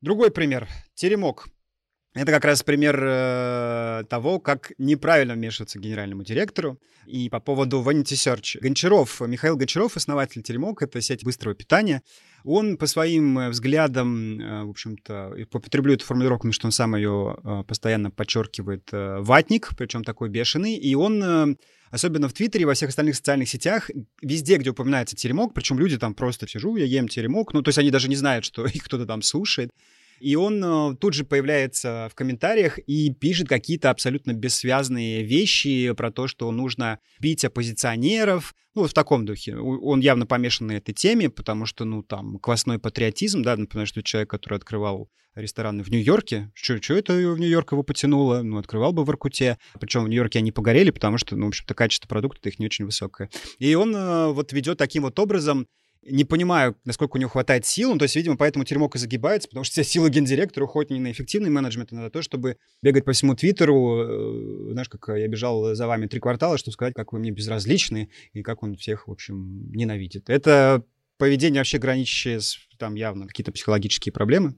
Другой 0.00 0.30
пример. 0.30 0.68
Теремок. 0.94 1.48
Это 2.14 2.30
как 2.30 2.44
раз 2.44 2.62
пример 2.62 3.02
э, 3.02 4.04
того, 4.10 4.38
как 4.38 4.72
неправильно 4.76 5.32
вмешиваться 5.32 5.78
генеральному 5.78 6.24
директору. 6.24 6.78
И 7.06 7.30
по 7.30 7.40
поводу 7.40 7.82
Vanity 7.82 8.14
Search. 8.14 8.58
Гончаров, 8.60 9.20
Михаил 9.22 9.56
Гончаров, 9.56 9.96
основатель 9.96 10.42
Теремок, 10.42 10.82
это 10.82 11.00
сеть 11.00 11.24
быстрого 11.24 11.54
питания. 11.54 12.02
Он 12.44 12.76
по 12.76 12.86
своим 12.86 13.38
э, 13.38 13.48
взглядам, 13.50 14.40
э, 14.40 14.64
в 14.64 14.70
общем-то, 14.70 15.34
употреблю 15.52 15.94
эту 15.94 16.04
формулировку, 16.04 16.42
потому 16.42 16.52
что 16.52 16.66
он 16.66 16.72
сам 16.72 16.96
ее 16.96 17.36
э, 17.42 17.64
постоянно 17.66 18.10
подчеркивает, 18.10 18.88
ватник, 18.92 19.70
причем 19.76 20.04
такой 20.04 20.28
бешеный. 20.28 20.74
И 20.74 20.94
он 20.94 21.56
особенно 21.90 22.28
в 22.28 22.32
Твиттере, 22.32 22.64
во 22.64 22.74
всех 22.74 22.88
остальных 22.88 23.16
социальных 23.16 23.48
сетях, 23.48 23.90
везде, 24.22 24.56
где 24.56 24.70
упоминается 24.70 25.14
теремок, 25.14 25.54
причем 25.54 25.78
люди 25.78 25.98
там 25.98 26.14
просто 26.14 26.48
сижу, 26.48 26.76
я 26.76 26.86
ем 26.86 27.06
теремок, 27.06 27.52
ну, 27.52 27.62
то 27.62 27.68
есть 27.68 27.78
они 27.78 27.90
даже 27.90 28.08
не 28.08 28.16
знают, 28.16 28.44
что 28.44 28.64
их 28.66 28.84
кто-то 28.84 29.06
там 29.06 29.22
слушает. 29.22 29.70
И 30.22 30.36
он 30.36 30.62
э, 30.64 30.96
тут 31.00 31.14
же 31.14 31.24
появляется 31.24 32.08
в 32.10 32.14
комментариях 32.14 32.78
и 32.78 33.12
пишет 33.12 33.48
какие-то 33.48 33.90
абсолютно 33.90 34.32
бессвязные 34.32 35.24
вещи 35.24 35.92
про 35.94 36.12
то, 36.12 36.28
что 36.28 36.50
нужно 36.52 37.00
бить 37.18 37.44
оппозиционеров. 37.44 38.54
Ну, 38.74 38.86
в 38.86 38.92
таком 38.92 39.26
духе. 39.26 39.56
Он 39.56 39.98
явно 39.98 40.24
помешан 40.24 40.68
на 40.68 40.72
этой 40.72 40.94
теме, 40.94 41.28
потому 41.28 41.66
что, 41.66 41.84
ну, 41.84 42.04
там, 42.04 42.38
квасной 42.38 42.78
патриотизм, 42.78 43.42
да, 43.42 43.56
например, 43.56 43.86
что 43.86 44.02
человек, 44.02 44.30
который 44.30 44.58
открывал 44.58 45.10
рестораны 45.34 45.82
в 45.82 45.90
Нью-Йорке. 45.90 46.52
Что, 46.54 46.80
что 46.80 46.94
это 46.94 47.14
в 47.14 47.38
Нью-Йорк 47.38 47.72
его 47.72 47.82
потянуло? 47.82 48.42
Ну, 48.42 48.58
открывал 48.58 48.92
бы 48.92 49.04
в 49.04 49.10
Иркуте. 49.10 49.58
Причем 49.80 50.04
в 50.04 50.08
Нью-Йорке 50.08 50.38
они 50.38 50.52
погорели, 50.52 50.90
потому 50.90 51.18
что, 51.18 51.34
ну, 51.36 51.46
в 51.46 51.48
общем-то, 51.48 51.74
качество 51.74 52.06
продукта 52.06 52.48
их 52.48 52.60
не 52.60 52.66
очень 52.66 52.84
высокое. 52.84 53.28
И 53.58 53.74
он 53.74 53.94
э, 53.94 54.28
вот 54.28 54.52
ведет 54.52 54.78
таким 54.78 55.02
вот 55.02 55.18
образом 55.18 55.66
не 56.04 56.24
понимаю, 56.24 56.76
насколько 56.84 57.16
у 57.16 57.20
него 57.20 57.30
хватает 57.30 57.64
сил. 57.64 57.92
Ну, 57.92 57.98
то 57.98 58.04
есть, 58.04 58.16
видимо, 58.16 58.36
поэтому 58.36 58.64
Теремок 58.64 58.96
и 58.96 58.98
загибается, 58.98 59.48
потому 59.48 59.64
что 59.64 59.72
вся 59.82 59.84
сила 59.84 60.08
гендиректора 60.08 60.64
уходит 60.64 60.90
не 60.90 61.00
на 61.00 61.12
эффективный 61.12 61.50
менеджмент, 61.50 61.92
а 61.92 61.96
на 61.96 62.10
то, 62.10 62.22
чтобы 62.22 62.56
бегать 62.82 63.04
по 63.04 63.12
всему 63.12 63.34
Твиттеру. 63.34 64.68
Э, 64.68 64.72
знаешь, 64.72 64.88
как 64.88 65.16
я 65.16 65.28
бежал 65.28 65.74
за 65.74 65.86
вами 65.86 66.06
три 66.06 66.20
квартала, 66.20 66.58
чтобы 66.58 66.72
сказать, 66.72 66.94
как 66.94 67.12
вы 67.12 67.18
мне 67.18 67.30
безразличны 67.30 68.10
и 68.32 68.42
как 68.42 68.62
он 68.62 68.76
всех, 68.76 69.08
в 69.08 69.12
общем, 69.12 69.70
ненавидит. 69.70 70.28
Это 70.28 70.84
поведение 71.18 71.60
вообще 71.60 71.78
граничащее 71.78 72.40
с 72.40 72.58
там 72.78 72.94
явно 72.96 73.28
какие-то 73.28 73.52
психологические 73.52 74.12
проблемы. 74.12 74.56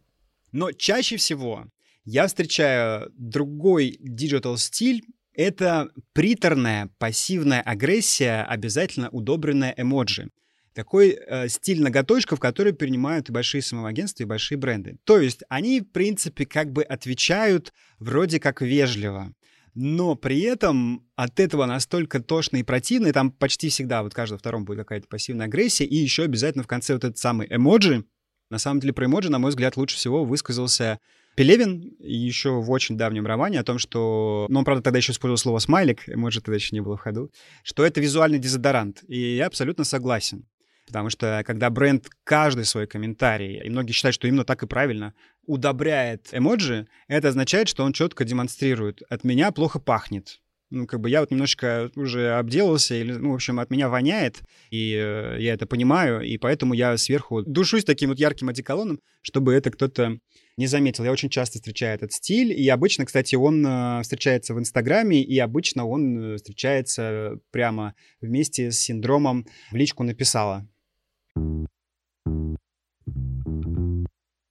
Но 0.52 0.72
чаще 0.72 1.16
всего 1.16 1.66
я 2.04 2.26
встречаю 2.26 3.10
другой 3.18 3.96
digital 4.00 4.56
стиль, 4.56 5.02
это 5.34 5.88
приторная 6.12 6.90
пассивная 6.98 7.60
агрессия, 7.60 8.44
обязательно 8.44 9.10
удобренная 9.10 9.74
эмоджи 9.76 10.30
такой 10.74 11.10
э, 11.18 11.48
стиль 11.48 11.82
ноготочков, 11.82 12.40
который 12.40 12.72
принимают 12.72 13.28
и 13.28 13.32
большие 13.32 13.62
самоагентства, 13.62 14.24
и 14.24 14.26
большие 14.26 14.58
бренды. 14.58 14.96
То 15.04 15.18
есть 15.18 15.42
они, 15.48 15.80
в 15.80 15.90
принципе, 15.90 16.44
как 16.46 16.72
бы 16.72 16.82
отвечают 16.82 17.72
вроде 17.98 18.40
как 18.40 18.60
вежливо. 18.60 19.32
Но 19.74 20.14
при 20.14 20.40
этом 20.40 21.04
от 21.16 21.40
этого 21.40 21.66
настолько 21.66 22.20
тошно 22.20 22.58
и 22.58 22.62
противно, 22.62 23.08
и 23.08 23.12
там 23.12 23.32
почти 23.32 23.70
всегда, 23.70 24.02
вот 24.02 24.14
каждый 24.14 24.38
втором 24.38 24.64
будет 24.64 24.78
какая-то 24.78 25.08
пассивная 25.08 25.46
агрессия, 25.46 25.84
и 25.84 25.96
еще 25.96 26.24
обязательно 26.24 26.62
в 26.62 26.68
конце 26.68 26.94
вот 26.94 27.04
этот 27.04 27.18
самый 27.18 27.48
эмоджи. 27.50 28.04
На 28.50 28.58
самом 28.58 28.80
деле 28.80 28.92
про 28.92 29.06
эмоджи, 29.06 29.30
на 29.30 29.38
мой 29.38 29.50
взгляд, 29.50 29.76
лучше 29.76 29.96
всего 29.96 30.24
высказался 30.24 31.00
Пелевин 31.34 31.96
еще 31.98 32.60
в 32.60 32.70
очень 32.70 32.96
давнем 32.96 33.26
романе 33.26 33.58
о 33.58 33.64
том, 33.64 33.78
что... 33.78 34.46
Ну, 34.48 34.60
он, 34.60 34.64
правда, 34.64 34.82
тогда 34.82 34.98
еще 34.98 35.12
использовал 35.12 35.38
слово 35.38 35.58
«смайлик», 35.58 36.06
может, 36.14 36.44
тогда 36.44 36.54
еще 36.54 36.68
не 36.72 36.80
было 36.80 36.96
в 36.96 37.00
ходу, 37.00 37.32
что 37.64 37.84
это 37.84 38.00
визуальный 38.00 38.38
дезодорант. 38.38 39.02
И 39.08 39.36
я 39.36 39.46
абсолютно 39.46 39.82
согласен. 39.82 40.46
Потому 40.86 41.10
что 41.10 41.42
когда 41.46 41.70
бренд 41.70 42.08
каждый 42.24 42.64
свой 42.64 42.86
комментарий, 42.86 43.60
и 43.60 43.70
многие 43.70 43.92
считают, 43.92 44.14
что 44.14 44.28
именно 44.28 44.44
так 44.44 44.62
и 44.62 44.66
правильно, 44.66 45.14
удобряет 45.46 46.28
эмоджи, 46.32 46.86
это 47.08 47.28
означает, 47.28 47.68
что 47.68 47.84
он 47.84 47.92
четко 47.92 48.24
демонстрирует. 48.24 49.02
От 49.08 49.24
меня 49.24 49.50
плохо 49.50 49.78
пахнет 49.78 50.40
ну, 50.74 50.86
как 50.86 51.00
бы 51.00 51.08
я 51.08 51.20
вот 51.20 51.30
немножечко 51.30 51.90
уже 51.94 52.32
обделался, 52.32 52.94
или, 52.94 53.12
ну, 53.12 53.30
в 53.30 53.34
общем, 53.34 53.60
от 53.60 53.70
меня 53.70 53.88
воняет, 53.88 54.42
и 54.70 54.94
э, 54.94 55.36
я 55.40 55.54
это 55.54 55.66
понимаю, 55.66 56.20
и 56.22 56.36
поэтому 56.36 56.74
я 56.74 56.96
сверху 56.96 57.42
душусь 57.42 57.84
таким 57.84 58.10
вот 58.10 58.18
ярким 58.18 58.48
одеколоном, 58.48 59.00
чтобы 59.22 59.54
это 59.54 59.70
кто-то 59.70 60.18
не 60.56 60.66
заметил. 60.66 61.04
Я 61.04 61.12
очень 61.12 61.30
часто 61.30 61.58
встречаю 61.58 61.94
этот 61.94 62.12
стиль, 62.12 62.52
и 62.52 62.68
обычно, 62.68 63.06
кстати, 63.06 63.34
он 63.34 63.64
э, 63.66 64.02
встречается 64.02 64.54
в 64.54 64.58
Инстаграме, 64.58 65.22
и 65.22 65.38
обычно 65.38 65.86
он 65.86 66.18
э, 66.18 66.36
встречается 66.36 67.38
прямо 67.50 67.94
вместе 68.20 68.70
с 68.70 68.78
синдромом 68.78 69.46
«в 69.70 69.76
личку 69.76 70.02
написала». 70.02 70.68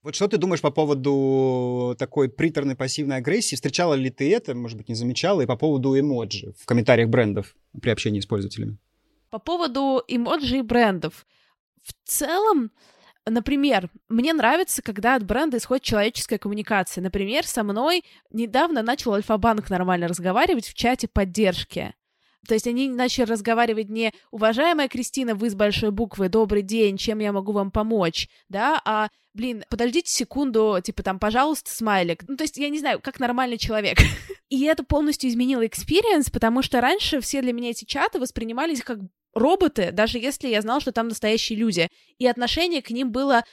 Вот 0.04 0.16
что 0.16 0.28
ты 0.28 0.38
думаешь 0.38 0.60
по 0.60 0.70
поводу 0.70 1.96
такой 1.98 2.28
приторной 2.28 2.76
пассивной 2.76 3.18
агрессии? 3.18 3.56
Встречала 3.56 3.94
ли 3.94 4.10
ты 4.10 4.30
это, 4.34 4.54
может 4.54 4.78
быть, 4.78 4.90
не 4.90 4.96
замечала? 4.96 5.42
И 5.42 5.46
по 5.46 5.56
поводу 5.56 5.98
эмоджи 5.98 6.54
в 6.60 6.66
комментариях 6.66 7.08
брендов 7.08 7.56
при 7.82 7.90
общении 7.90 8.20
с 8.20 8.26
пользователями? 8.26 8.78
По 9.30 9.40
поводу 9.40 10.04
эмоджи 10.10 10.58
и 10.58 10.62
брендов. 10.62 11.26
В 11.82 11.94
целом, 12.04 12.72
Например, 13.26 13.90
мне 14.10 14.34
нравится, 14.34 14.82
когда 14.82 15.16
от 15.16 15.24
бренда 15.24 15.56
исходит 15.56 15.84
человеческая 15.84 16.38
коммуникация. 16.38 17.02
Например, 17.02 17.48
со 17.48 17.64
мной 17.64 18.04
недавно 18.32 18.82
начал 18.82 19.14
Альфа-банк 19.14 19.70
нормально 19.70 20.10
разговаривать 20.10 20.68
в 20.68 20.74
чате 20.74 21.08
поддержки. 21.08 21.96
То 22.48 22.54
есть 22.54 22.68
они 22.68 22.90
начали 22.90 23.26
разговаривать 23.26 23.90
не 23.90 24.14
«Уважаемая 24.32 24.90
Кристина, 24.90 25.36
вы 25.36 25.50
с 25.50 25.56
большой 25.56 25.92
буквы, 25.92 26.30
добрый 26.30 26.62
день, 26.62 26.98
чем 26.98 27.20
я 27.20 27.32
могу 27.32 27.52
вам 27.52 27.72
помочь?» 27.72 28.28
Да, 28.50 28.82
а 28.84 29.10
блин, 29.34 29.64
подождите 29.70 30.12
секунду, 30.12 30.80
типа 30.84 31.04
там, 31.04 31.20
пожалуйста, 31.20 31.72
смайлик. 31.72 32.24
Ну, 32.28 32.36
то 32.36 32.44
есть, 32.44 32.58
я 32.58 32.70
не 32.70 32.80
знаю, 32.80 33.00
как 33.02 33.20
нормальный 33.20 33.58
человек. 33.58 33.98
И 34.50 34.64
это 34.66 34.84
полностью 34.84 35.30
изменило 35.30 35.66
experience, 35.66 36.30
потому 36.30 36.62
что 36.62 36.82
раньше 36.82 37.22
все 37.22 37.42
для 37.42 37.54
меня 37.54 37.72
эти 37.72 37.86
чаты 37.86 38.20
воспринимались 38.20 38.84
как 38.84 39.00
роботы, 39.34 39.92
даже 39.92 40.20
если 40.20 40.48
я 40.48 40.62
знал, 40.62 40.80
что 40.80 40.92
там 40.92 41.08
настоящие 41.08 41.58
люди. 41.58 41.88
И 42.20 42.28
отношение 42.28 42.82
к 42.82 42.92
ним 42.92 43.12
было 43.12 43.44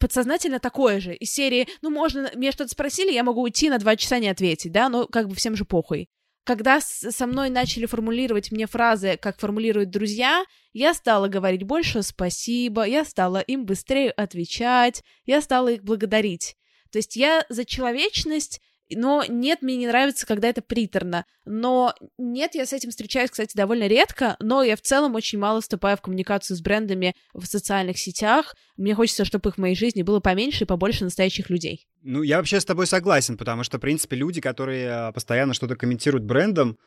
подсознательно 0.00 0.58
такое 0.58 1.00
же, 1.00 1.14
из 1.14 1.30
серии, 1.30 1.68
ну, 1.80 1.90
можно, 1.90 2.30
мне 2.34 2.52
что-то 2.52 2.70
спросили, 2.70 3.12
я 3.12 3.22
могу 3.22 3.42
уйти 3.42 3.70
на 3.70 3.78
два 3.78 3.96
часа 3.96 4.18
не 4.18 4.28
ответить, 4.28 4.72
да, 4.72 4.88
но 4.88 5.06
как 5.06 5.28
бы 5.28 5.34
всем 5.34 5.56
же 5.56 5.64
похуй 5.64 6.08
когда 6.48 6.80
со 6.80 7.26
мной 7.26 7.50
начали 7.50 7.84
формулировать 7.84 8.50
мне 8.52 8.66
фразы, 8.66 9.18
как 9.20 9.38
формулируют 9.38 9.90
друзья, 9.90 10.46
я 10.72 10.94
стала 10.94 11.28
говорить 11.28 11.64
больше 11.64 12.02
спасибо, 12.02 12.84
я 12.84 13.04
стала 13.04 13.40
им 13.40 13.66
быстрее 13.66 14.10
отвечать, 14.12 15.04
я 15.26 15.42
стала 15.42 15.68
их 15.68 15.84
благодарить. 15.84 16.56
То 16.90 17.00
есть 17.00 17.16
я 17.16 17.44
за 17.50 17.66
человечность 17.66 18.62
но 18.90 19.22
нет, 19.28 19.60
мне 19.60 19.76
не 19.76 19.86
нравится, 19.86 20.26
когда 20.26 20.48
это 20.48 20.62
приторно. 20.62 21.26
Но 21.44 21.94
нет, 22.16 22.54
я 22.54 22.64
с 22.64 22.72
этим 22.72 22.88
встречаюсь, 22.88 23.30
кстати, 23.30 23.54
довольно 23.54 23.86
редко, 23.86 24.36
но 24.40 24.62
я 24.62 24.76
в 24.76 24.80
целом 24.80 25.14
очень 25.14 25.38
мало 25.38 25.60
вступаю 25.60 25.98
в 25.98 26.00
коммуникацию 26.00 26.56
с 26.56 26.62
брендами 26.62 27.14
в 27.34 27.44
социальных 27.44 27.98
сетях. 27.98 28.54
Мне 28.78 28.94
хочется, 28.94 29.26
чтобы 29.26 29.50
их 29.50 29.56
в 29.56 29.60
моей 29.60 29.74
жизни 29.74 30.02
было 30.02 30.20
поменьше 30.20 30.64
и 30.64 30.66
побольше 30.66 31.04
настоящих 31.04 31.50
людей. 31.50 31.86
Ну, 32.02 32.22
я 32.22 32.36
вообще 32.36 32.60
с 32.60 32.64
тобой 32.64 32.86
согласен, 32.86 33.36
потому 33.36 33.64
что, 33.64 33.78
в 33.78 33.80
принципе, 33.80 34.16
люди, 34.16 34.40
которые 34.40 35.12
постоянно 35.12 35.54
что-то 35.54 35.76
комментируют 35.76 36.24
брендом, 36.24 36.78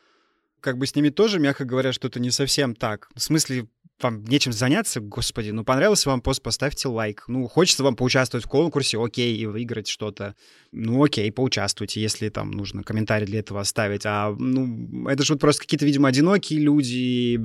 как 0.60 0.78
бы 0.78 0.86
с 0.86 0.94
ними 0.94 1.10
тоже, 1.10 1.38
мягко 1.38 1.64
говоря, 1.64 1.92
что-то 1.92 2.20
не 2.20 2.30
совсем 2.30 2.74
так. 2.74 3.08
В 3.14 3.20
смысле, 3.20 3.66
вам 4.00 4.24
нечем 4.24 4.52
заняться, 4.52 5.00
господи, 5.00 5.50
ну 5.50 5.64
понравился 5.64 6.08
вам 6.08 6.20
пост, 6.20 6.42
поставьте 6.42 6.88
лайк. 6.88 7.24
Ну, 7.28 7.46
хочется 7.48 7.84
вам 7.84 7.96
поучаствовать 7.96 8.44
в 8.44 8.48
конкурсе, 8.48 9.02
окей, 9.02 9.36
и 9.36 9.46
выиграть 9.46 9.88
что-то. 9.88 10.34
Ну, 10.72 11.02
окей, 11.04 11.30
поучаствуйте, 11.30 12.00
если 12.00 12.28
там 12.28 12.50
нужно 12.50 12.82
комментарий 12.82 13.26
для 13.26 13.40
этого 13.40 13.60
оставить. 13.60 14.02
А, 14.04 14.34
ну, 14.38 15.08
это 15.08 15.24
же 15.24 15.34
вот 15.34 15.40
просто 15.40 15.62
какие-то, 15.62 15.84
видимо, 15.84 16.08
одинокие 16.08 16.60
люди, 16.60 17.38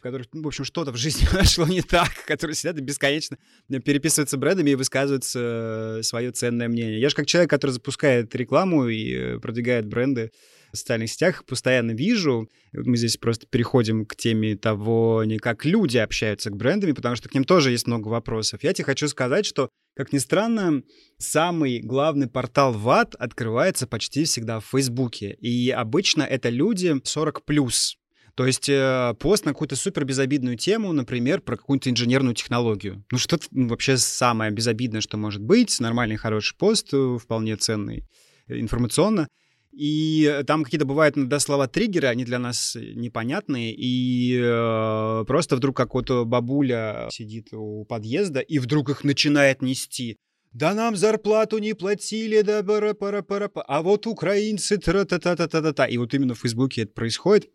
которых, 0.00 0.26
ну, 0.32 0.42
в 0.42 0.46
общем, 0.48 0.64
что-то 0.64 0.92
в 0.92 0.96
жизни 0.96 1.26
пошло 1.32 1.66
не 1.66 1.82
так, 1.82 2.10
которые 2.26 2.54
сидят 2.54 2.78
и 2.78 2.82
бесконечно 2.82 3.38
переписываются 3.68 4.36
брендами 4.36 4.70
и 4.70 4.74
высказывают 4.74 5.24
э, 5.34 6.00
свое 6.02 6.32
ценное 6.32 6.68
мнение. 6.68 7.00
Я 7.00 7.08
же 7.08 7.14
как 7.14 7.26
человек, 7.26 7.50
который 7.50 7.70
запускает 7.70 8.34
рекламу 8.34 8.88
и 8.88 9.14
э, 9.14 9.38
продвигает 9.38 9.86
бренды, 9.86 10.32
в 10.72 10.76
социальных 10.76 11.10
сетях 11.10 11.44
постоянно 11.44 11.92
вижу. 11.92 12.48
Мы 12.72 12.96
здесь 12.96 13.16
просто 13.16 13.46
переходим 13.46 14.06
к 14.06 14.16
теме 14.16 14.56
того, 14.56 15.24
не 15.24 15.38
как 15.38 15.64
люди 15.64 15.98
общаются 15.98 16.50
к 16.50 16.56
брендами, 16.56 16.92
потому 16.92 17.16
что 17.16 17.28
к 17.28 17.34
ним 17.34 17.44
тоже 17.44 17.70
есть 17.70 17.86
много 17.86 18.08
вопросов. 18.08 18.62
Я 18.62 18.72
тебе 18.72 18.84
хочу 18.84 19.08
сказать, 19.08 19.46
что, 19.46 19.68
как 19.96 20.12
ни 20.12 20.18
странно, 20.18 20.82
самый 21.18 21.80
главный 21.80 22.28
портал 22.28 22.72
ВАД 22.72 23.14
открывается 23.16 23.86
почти 23.86 24.24
всегда 24.24 24.60
в 24.60 24.66
Фейсбуке. 24.66 25.32
И 25.40 25.70
обычно 25.70 26.22
это 26.22 26.48
люди 26.48 26.94
40 27.02 27.44
плюс. 27.44 27.96
То 28.34 28.46
есть 28.46 28.68
э, 28.68 29.14
пост 29.18 29.44
на 29.44 29.52
какую-то 29.52 29.76
супер 29.76 30.04
безобидную 30.04 30.56
тему, 30.56 30.92
например, 30.92 31.40
про 31.40 31.56
какую-то 31.56 31.90
инженерную 31.90 32.34
технологию. 32.34 33.04
Ну, 33.10 33.18
что-то 33.18 33.46
ну, 33.50 33.68
вообще 33.68 33.96
самое 33.96 34.50
безобидное, 34.50 35.00
что 35.00 35.16
может 35.16 35.42
быть. 35.42 35.78
Нормальный, 35.80 36.16
хороший 36.16 36.56
пост, 36.56 36.88
э, 36.92 37.18
вполне 37.20 37.56
ценный 37.56 38.04
э, 38.46 38.58
информационно. 38.58 39.28
И 39.72 40.42
там 40.46 40.64
какие-то 40.64 40.84
бывают 40.84 41.16
иногда 41.16 41.38
слова-триггеры, 41.38 42.08
они 42.08 42.24
для 42.24 42.38
нас 42.38 42.76
непонятные, 42.76 43.72
и 43.72 44.36
э, 44.42 45.24
просто 45.26 45.56
вдруг 45.56 45.76
какой-то 45.76 46.24
бабуля 46.24 47.08
сидит 47.10 47.48
у 47.52 47.84
подъезда, 47.84 48.40
и 48.40 48.58
вдруг 48.58 48.90
их 48.90 49.04
начинает 49.04 49.62
нести. 49.62 50.16
Да 50.52 50.74
нам 50.74 50.96
зарплату 50.96 51.58
не 51.58 51.74
платили, 51.74 52.42
да 52.42 52.64
пара 52.64 52.94
пара 52.94 53.22
пара 53.22 53.50
а 53.54 53.82
вот 53.82 54.08
украинцы 54.08 54.78
тра 54.78 55.04
та 55.04 55.20
та 55.20 55.36
та 55.36 55.46
та 55.46 55.62
та 55.62 55.72
та 55.72 55.86
И 55.86 55.96
вот 55.96 56.12
именно 56.12 56.34
в 56.34 56.40
Фейсбуке 56.40 56.82
это 56.82 56.92
происходит. 56.92 57.50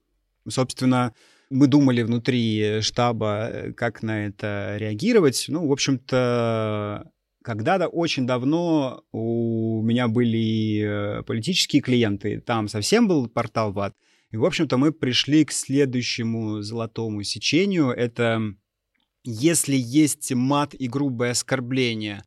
Собственно, 0.48 1.14
мы 1.50 1.68
думали 1.68 2.04
внутри 2.04 2.80
штаба, 2.82 3.50
э, 3.52 3.74
как 3.74 4.04
на 4.04 4.28
это 4.28 4.78
реагировать. 4.78 5.46
Ну, 5.50 5.68
в 5.68 5.72
общем-то, 5.74 7.12
когда-то 7.46 7.88
очень 7.88 8.26
давно 8.26 9.04
у 9.12 9.84
меня 9.84 10.08
были 10.08 10.82
э, 11.20 11.24
политические 11.24 11.84
клиенты, 11.84 12.42
там 12.42 12.68
совсем 12.68 13.08
был 13.08 13.30
портал 13.30 13.72
ВАД. 13.72 13.94
И, 14.32 14.38
в 14.38 14.44
общем-то, 14.44 14.78
мы 14.78 14.92
пришли 14.92 15.46
к 15.46 15.52
следующему 15.52 16.64
золотому 16.64 17.22
сечению. 17.22 17.92
Это 17.92 18.42
если 19.24 19.76
есть 19.76 20.34
мат 20.34 20.74
и 20.74 20.88
грубое 20.88 21.32
оскорбление, 21.32 22.24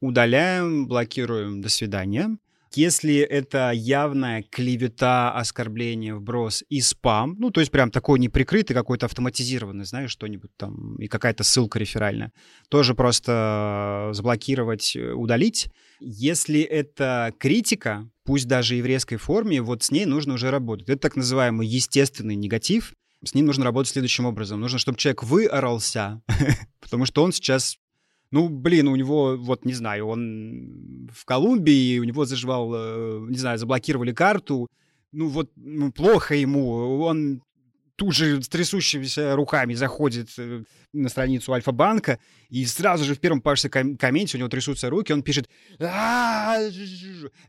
удаляем, 0.00 0.86
блокируем, 0.86 1.60
до 1.60 1.68
свидания. 1.68 2.38
Если 2.76 3.16
это 3.16 3.70
явная 3.72 4.42
клевета, 4.42 5.32
оскорбление, 5.32 6.14
вброс 6.14 6.64
и 6.68 6.80
спам, 6.80 7.36
ну, 7.38 7.50
то 7.50 7.60
есть 7.60 7.72
прям 7.72 7.90
такой 7.90 8.18
неприкрытый, 8.18 8.74
какой-то 8.74 9.06
автоматизированный, 9.06 9.84
знаешь, 9.84 10.10
что-нибудь 10.10 10.50
там, 10.56 10.96
и 10.96 11.06
какая-то 11.06 11.44
ссылка 11.44 11.78
реферальная, 11.78 12.32
тоже 12.68 12.94
просто 12.94 14.10
заблокировать, 14.12 14.96
э, 14.96 15.12
удалить. 15.12 15.68
Если 16.00 16.60
это 16.60 17.32
критика, 17.38 18.08
пусть 18.24 18.46
даже 18.46 18.76
и 18.76 18.82
в 18.82 18.86
резкой 18.86 19.18
форме, 19.18 19.62
вот 19.62 19.82
с 19.82 19.90
ней 19.90 20.06
нужно 20.06 20.34
уже 20.34 20.50
работать. 20.50 20.88
Это 20.88 20.98
так 20.98 21.16
называемый 21.16 21.66
естественный 21.66 22.34
негатив, 22.34 22.94
с 23.24 23.34
ним 23.34 23.46
нужно 23.46 23.64
работать 23.64 23.92
следующим 23.92 24.26
образом. 24.26 24.60
Нужно, 24.60 24.78
чтобы 24.78 24.98
человек 24.98 25.22
выорался, 25.22 26.22
потому 26.80 27.06
что 27.06 27.22
он 27.22 27.32
сейчас 27.32 27.78
ну, 28.34 28.48
блин, 28.48 28.88
у 28.88 28.96
него, 28.96 29.36
вот, 29.36 29.64
не 29.64 29.74
знаю, 29.74 30.08
он 30.08 31.08
в 31.14 31.24
Колумбии, 31.24 32.00
у 32.00 32.04
него 32.04 32.24
заживал, 32.24 32.72
э, 32.74 33.26
не 33.28 33.38
знаю, 33.38 33.58
заблокировали 33.58 34.12
карту, 34.12 34.66
ну, 35.12 35.28
вот, 35.28 35.52
ну, 35.54 35.92
плохо 35.92 36.34
ему, 36.34 37.00
он 37.00 37.42
тут 37.94 38.12
же 38.12 38.42
с 38.42 38.48
трясущимися 38.48 39.36
руками 39.36 39.74
заходит 39.74 40.30
э, 40.38 40.64
на 40.92 41.08
страницу 41.08 41.52
Альфа-банка, 41.52 42.18
и 42.48 42.64
сразу 42.66 43.04
же 43.04 43.14
в 43.14 43.20
первом 43.20 43.40
пашется 43.40 43.68
ком- 43.68 43.96
комменте, 43.96 44.36
у 44.36 44.40
него 44.40 44.48
трясутся 44.48 44.90
руки, 44.90 45.12
он 45.12 45.22
пишет 45.22 45.48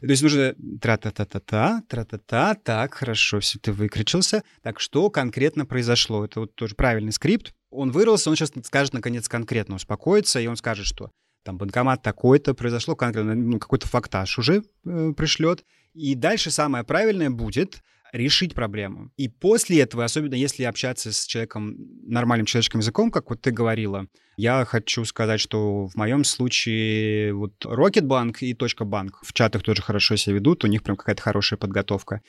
то 0.01 0.11
есть 0.11 0.21
нужно 0.21 0.53
тра-та-та-та-та, 0.81 1.81
тра-та-та, 1.89 2.53
так, 2.53 2.93
хорошо, 2.93 3.39
все, 3.39 3.57
ты 3.57 3.71
выкричился. 3.71 4.43
Так, 4.61 4.79
что 4.79 5.09
конкретно 5.09 5.65
произошло? 5.65 6.25
Это 6.25 6.41
вот 6.41 6.53
тоже 6.53 6.75
правильный 6.75 7.11
скрипт, 7.11 7.55
он 7.75 7.91
вырвался, 7.91 8.29
он 8.29 8.35
сейчас 8.35 8.51
скажет, 8.63 8.93
наконец, 8.93 9.27
конкретно 9.27 9.75
успокоится, 9.75 10.39
и 10.39 10.47
он 10.47 10.55
скажет, 10.55 10.85
что 10.85 11.11
там 11.43 11.57
банкомат 11.57 12.01
такой-то, 12.01 12.53
произошло 12.53 12.95
конкретно, 12.95 13.35
ну, 13.35 13.59
какой-то 13.59 13.87
фактаж 13.87 14.37
уже 14.39 14.63
э, 14.85 15.13
пришлет. 15.15 15.63
И 15.93 16.15
дальше 16.15 16.51
самое 16.51 16.83
правильное 16.83 17.29
будет, 17.29 17.81
решить 18.15 18.53
проблему. 18.53 19.11
И 19.17 19.27
после 19.27 19.81
этого, 19.81 20.03
особенно 20.03 20.35
если 20.35 20.63
общаться 20.63 21.11
с 21.11 21.25
человеком 21.25 21.75
нормальным 22.03 22.45
человеческим 22.45 22.79
языком, 22.79 23.11
как 23.11 23.29
вот 23.29 23.41
ты 23.41 23.51
говорила, 23.51 24.07
я 24.37 24.65
хочу 24.65 25.05
сказать, 25.05 25.39
что 25.39 25.87
в 25.87 25.95
моем 25.95 26.23
случае 26.23 27.33
вот 27.33 27.65
Rocketbank 27.65 28.37
и 28.39 28.55
Банк 28.83 29.19
в 29.21 29.33
чатах 29.33 29.63
тоже 29.63 29.81
хорошо 29.81 30.15
себя 30.15 30.35
ведут, 30.35 30.63
у 30.63 30.67
них 30.67 30.83
прям 30.83 30.97
какая-то 30.97 31.21
хорошая 31.21 31.57
подготовка. 31.57 32.21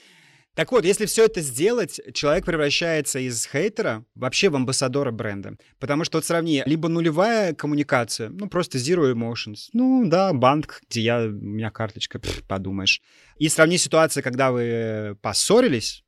Так 0.56 0.72
вот, 0.72 0.86
если 0.86 1.04
все 1.04 1.26
это 1.26 1.42
сделать, 1.42 2.00
человек 2.14 2.46
превращается 2.46 3.18
из 3.18 3.46
хейтера 3.46 4.06
вообще 4.14 4.48
в 4.48 4.56
амбассадора 4.56 5.10
бренда. 5.10 5.58
Потому 5.78 6.04
что 6.04 6.16
вот 6.16 6.24
сравни, 6.24 6.62
либо 6.64 6.88
нулевая 6.88 7.52
коммуникация, 7.52 8.30
ну 8.30 8.48
просто 8.48 8.78
zero 8.78 9.12
emotions. 9.12 9.68
Ну 9.74 10.08
да, 10.08 10.32
банк, 10.32 10.80
где 10.88 11.02
я, 11.02 11.24
у 11.26 11.30
меня 11.30 11.70
карточка, 11.70 12.18
пф, 12.18 12.42
подумаешь. 12.44 13.02
И 13.36 13.50
сравни 13.50 13.76
ситуацию, 13.76 14.22
когда 14.22 14.50
вы 14.50 15.18
поссорились, 15.20 16.04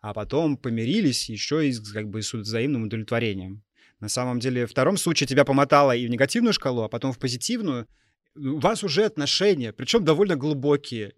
а 0.00 0.14
потом 0.14 0.56
помирились 0.56 1.28
еще 1.28 1.68
и 1.68 1.74
как 1.92 2.08
бы 2.08 2.22
с 2.22 2.32
взаимным 2.32 2.84
удовлетворением. 2.84 3.64
На 3.98 4.08
самом 4.08 4.38
деле, 4.38 4.68
в 4.68 4.70
втором 4.70 4.96
случае 4.96 5.26
тебя 5.26 5.44
помотало 5.44 5.96
и 5.96 6.06
в 6.06 6.10
негативную 6.10 6.52
шкалу, 6.52 6.82
а 6.82 6.88
потом 6.88 7.12
в 7.12 7.18
позитивную. 7.18 7.88
У 8.36 8.60
вас 8.60 8.84
уже 8.84 9.06
отношения, 9.06 9.72
причем 9.72 10.04
довольно 10.04 10.36
глубокие. 10.36 11.14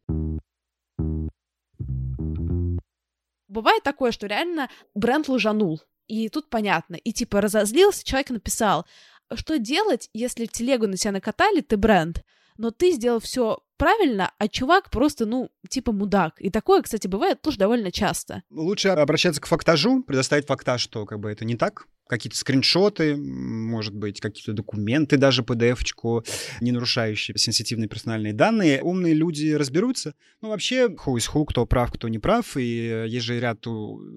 Бывает 3.51 3.83
такое, 3.83 4.13
что 4.13 4.27
реально 4.27 4.71
бренд 4.95 5.29
лжанул. 5.29 5.81
И 6.07 6.29
тут 6.29 6.49
понятно. 6.51 6.95
И 6.95 7.13
типа 7.13 7.41
разозлился, 7.41 8.05
человек 8.05 8.31
написал, 8.31 8.87
что 9.35 9.59
делать, 9.59 10.09
если 10.13 10.47
телегу 10.47 10.87
на 10.87 10.97
тебя 10.97 11.13
накатали, 11.13 11.61
ты 11.61 11.77
бренд, 11.77 12.25
но 12.57 12.71
ты 12.71 12.93
сделал 12.93 13.21
все 13.21 13.59
правильно, 13.77 14.33
а 14.39 14.49
чувак 14.49 14.91
просто, 14.91 15.27
ну, 15.27 15.51
типа 15.69 15.93
мудак. 15.93 16.35
И 16.39 16.51
такое, 16.51 16.83
кстати, 16.83 17.07
бывает 17.07 17.43
тоже 17.43 17.59
довольно 17.59 17.91
часто. 17.91 18.43
Лучше 18.51 18.89
обращаться 18.89 19.41
к 19.41 19.47
фактажу, 19.47 20.03
предоставить 20.03 20.47
фактаж, 20.47 20.81
что 20.81 21.07
как 21.07 21.19
бы 21.19 21.31
это 21.31 21.45
не 21.45 21.57
так, 21.57 21.87
какие-то 22.11 22.37
скриншоты, 22.37 23.17
может 23.17 23.95
быть, 23.95 24.21
какие-то 24.21 24.53
документы, 24.53 25.17
даже 25.17 25.43
PDF-очку, 25.43 26.25
не 26.61 26.73
нарушающие 26.73 27.39
сенситивные 27.39 27.89
персональные 27.89 28.33
данные. 28.33 28.83
Умные 28.83 29.15
люди 29.15 29.53
разберутся. 29.53 30.15
Ну, 30.43 30.49
вообще, 30.49 30.89
who 30.89 31.15
is 31.15 31.31
who, 31.33 31.45
кто 31.47 31.67
прав, 31.67 31.93
кто 31.93 32.09
не 32.09 32.19
прав. 32.19 32.57
И 32.57 33.07
есть 33.07 33.25
же 33.25 33.39
ряд 33.39 33.65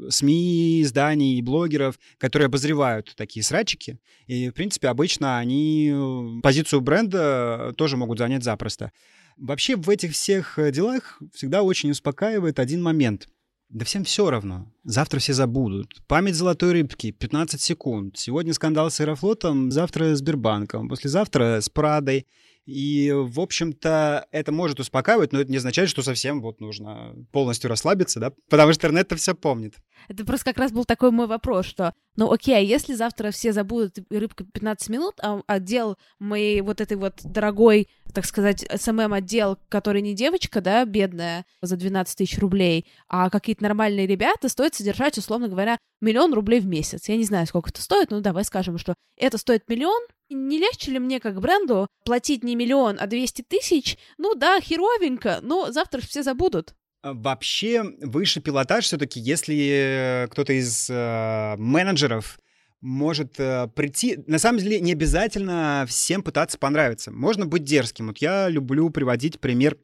СМИ, 0.09 0.81
изданий, 0.81 1.39
блогеров, 1.43 1.99
которые 2.17 2.47
обозревают 2.47 3.13
такие 3.15 3.43
срачики. 3.43 3.99
И, 4.25 4.49
в 4.49 4.53
принципе, 4.53 4.87
обычно 4.87 5.37
они 5.37 5.91
э, 5.93 6.41
позицию 6.41 6.81
бренда 6.81 7.73
тоже 7.77 7.95
могут 7.95 8.17
занять 8.17 8.43
запросто. 8.43 8.91
Вообще 9.37 9.75
в 9.75 9.87
этих 9.89 10.13
всех 10.13 10.57
э, 10.57 10.71
делах 10.71 11.21
всегда 11.31 11.61
очень 11.61 11.91
успокаивает 11.91 12.57
один 12.57 12.81
момент. 12.81 13.27
Да 13.73 13.85
всем 13.85 14.03
все 14.03 14.29
равно. 14.29 14.71
Завтра 14.83 15.17
все 15.17 15.33
забудут. 15.33 15.99
Память 16.07 16.35
золотой 16.35 16.73
рыбки, 16.73 17.09
15 17.09 17.59
секунд. 17.59 18.15
Сегодня 18.19 18.53
скандал 18.53 18.91
с 18.91 18.99
Аэрофлотом, 18.99 19.71
завтра 19.71 20.13
Сбербанком, 20.13 20.87
послезавтра 20.87 21.59
с 21.59 21.69
Прадой. 21.69 22.27
И, 22.65 23.11
в 23.13 23.39
общем-то, 23.41 24.27
это 24.31 24.51
может 24.51 24.79
успокаивать, 24.79 25.33
но 25.33 25.41
это 25.41 25.51
не 25.51 25.57
означает, 25.57 25.89
что 25.89 26.01
совсем 26.01 26.41
вот 26.41 26.61
нужно 26.61 27.13
полностью 27.31 27.69
расслабиться, 27.69 28.19
да, 28.19 28.31
потому 28.49 28.71
что 28.71 28.83
интернет 28.83 29.07
это 29.07 29.15
все 29.17 29.33
помнит. 29.33 29.75
Это 30.07 30.25
просто 30.25 30.45
как 30.45 30.57
раз 30.57 30.71
был 30.71 30.85
такой 30.85 31.11
мой 31.11 31.27
вопрос, 31.27 31.65
что, 31.65 31.93
ну 32.15 32.31
окей, 32.31 32.55
а 32.55 32.59
если 32.59 32.93
завтра 32.93 33.31
все 33.31 33.51
забудут 33.51 33.97
рыбка 34.09 34.45
15 34.45 34.89
минут, 34.89 35.15
а 35.21 35.41
отдел 35.47 35.97
моей 36.19 36.61
вот 36.61 36.79
этой 36.79 36.95
вот 36.95 37.19
дорогой, 37.23 37.89
так 38.13 38.25
сказать, 38.25 38.65
СММ-отдел, 38.73 39.57
который 39.69 40.01
не 40.01 40.13
девочка, 40.13 40.61
да, 40.61 40.85
бедная, 40.85 41.45
за 41.61 41.75
12 41.75 42.17
тысяч 42.17 42.37
рублей, 42.39 42.85
а 43.09 43.29
какие-то 43.29 43.63
нормальные 43.63 44.07
ребята, 44.07 44.47
стоит 44.47 44.75
содержать, 44.75 45.17
условно 45.17 45.49
говоря, 45.49 45.77
миллион 46.01 46.33
рублей 46.33 46.59
в 46.59 46.65
месяц. 46.65 47.09
Я 47.09 47.17
не 47.17 47.23
знаю, 47.23 47.47
сколько 47.47 47.69
это 47.69 47.81
стоит, 47.81 48.11
но 48.11 48.21
давай 48.21 48.45
скажем, 48.45 48.77
что 48.77 48.93
это 49.17 49.37
стоит 49.37 49.67
миллион, 49.67 50.01
не 50.33 50.59
легче 50.59 50.91
ли 50.91 50.99
мне 50.99 51.19
как 51.19 51.39
бренду 51.39 51.87
платить 52.05 52.43
не 52.43 52.55
миллион, 52.55 52.97
а 52.99 53.07
200 53.07 53.43
тысяч? 53.43 53.97
Ну 54.17 54.35
да, 54.35 54.59
херовенько, 54.59 55.39
но 55.41 55.71
завтра 55.71 56.01
все 56.01 56.23
забудут. 56.23 56.75
А, 57.01 57.13
вообще, 57.13 57.83
высший 58.01 58.41
пилотаж 58.41 58.85
все-таки, 58.85 59.19
если 59.19 60.27
кто-то 60.31 60.53
из 60.53 60.89
э, 60.89 61.55
менеджеров 61.57 62.39
может 62.83 63.39
э, 63.39 63.67
прийти... 63.73 64.19
На 64.27 64.39
самом 64.39 64.59
деле, 64.59 64.79
не 64.81 64.91
обязательно 64.91 65.85
всем 65.87 66.21
пытаться 66.21 66.57
понравиться. 66.57 67.11
Можно 67.11 67.45
быть 67.45 67.63
дерзким. 67.63 68.07
Вот 68.07 68.17
я 68.17 68.49
люблю 68.49 68.89
приводить 68.89 69.39
пример 69.39 69.77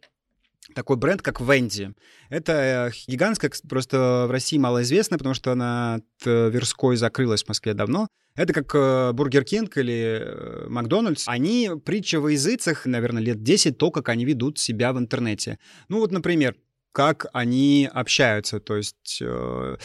такой 0.76 0.98
бренд, 0.98 1.22
как 1.22 1.42
Венди. 1.42 1.94
Это 2.30 2.92
э, 2.92 2.92
гигантская, 3.08 3.52
просто 3.68 4.26
в 4.28 4.32
России 4.32 4.58
малоизвестная, 4.58 5.18
потому 5.18 5.36
что 5.36 5.52
она 5.52 5.96
на 5.96 6.04
Тверской 6.24 6.96
закрылась 6.96 7.44
в 7.44 7.48
Москве 7.48 7.74
давно. 7.74 8.08
Это 8.36 8.54
как 8.54 8.74
э, 8.74 9.12
Бургер 9.12 9.44
Кинг 9.44 9.78
или 9.78 10.20
э, 10.22 10.68
Макдональдс. 10.70 11.26
Они 11.28 11.72
притча 11.84 12.22
во 12.22 12.32
языцах, 12.32 12.86
наверное, 12.86 13.22
лет 13.22 13.44
10, 13.44 13.78
то, 13.78 13.92
как 13.92 14.10
они 14.10 14.26
ведут 14.26 14.60
себя 14.60 14.94
в 14.94 15.00
интернете. 15.00 15.60
Ну 15.90 16.00
вот, 16.00 16.12
например, 16.12 16.56
как 16.92 17.26
они 17.34 17.90
общаются. 17.92 18.60
То 18.60 18.78
есть 18.78 19.20
э, 19.22 19.78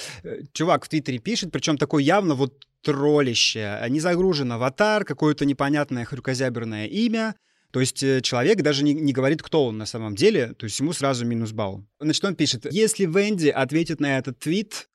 чувак 0.52 0.84
в 0.84 0.88
Твиттере 0.88 1.18
пишет, 1.18 1.52
причем 1.52 1.78
такой 1.78 2.04
явно 2.04 2.34
вот 2.34 2.64
троллище. 2.82 3.84
Не 3.88 4.00
загружен 4.00 4.52
аватар, 4.52 5.04
какое-то 5.04 5.44
непонятное 5.46 6.04
хрюкозяберное 6.04 6.86
имя. 6.86 7.34
То 7.74 7.80
есть 7.80 7.98
человек 8.22 8.62
даже 8.62 8.84
не, 8.84 8.94
не 8.94 9.12
говорит, 9.12 9.42
кто 9.42 9.66
он 9.66 9.78
на 9.78 9.84
самом 9.84 10.14
деле, 10.14 10.54
то 10.54 10.62
есть 10.62 10.78
ему 10.78 10.92
сразу 10.92 11.26
минус 11.26 11.50
балл. 11.50 11.84
Значит, 11.98 12.24
он 12.24 12.36
пишет, 12.36 12.72
если 12.72 13.04
Венди 13.04 13.48
ответит 13.48 13.98
на 13.98 14.16
этот 14.16 14.38
твит, 14.38 14.88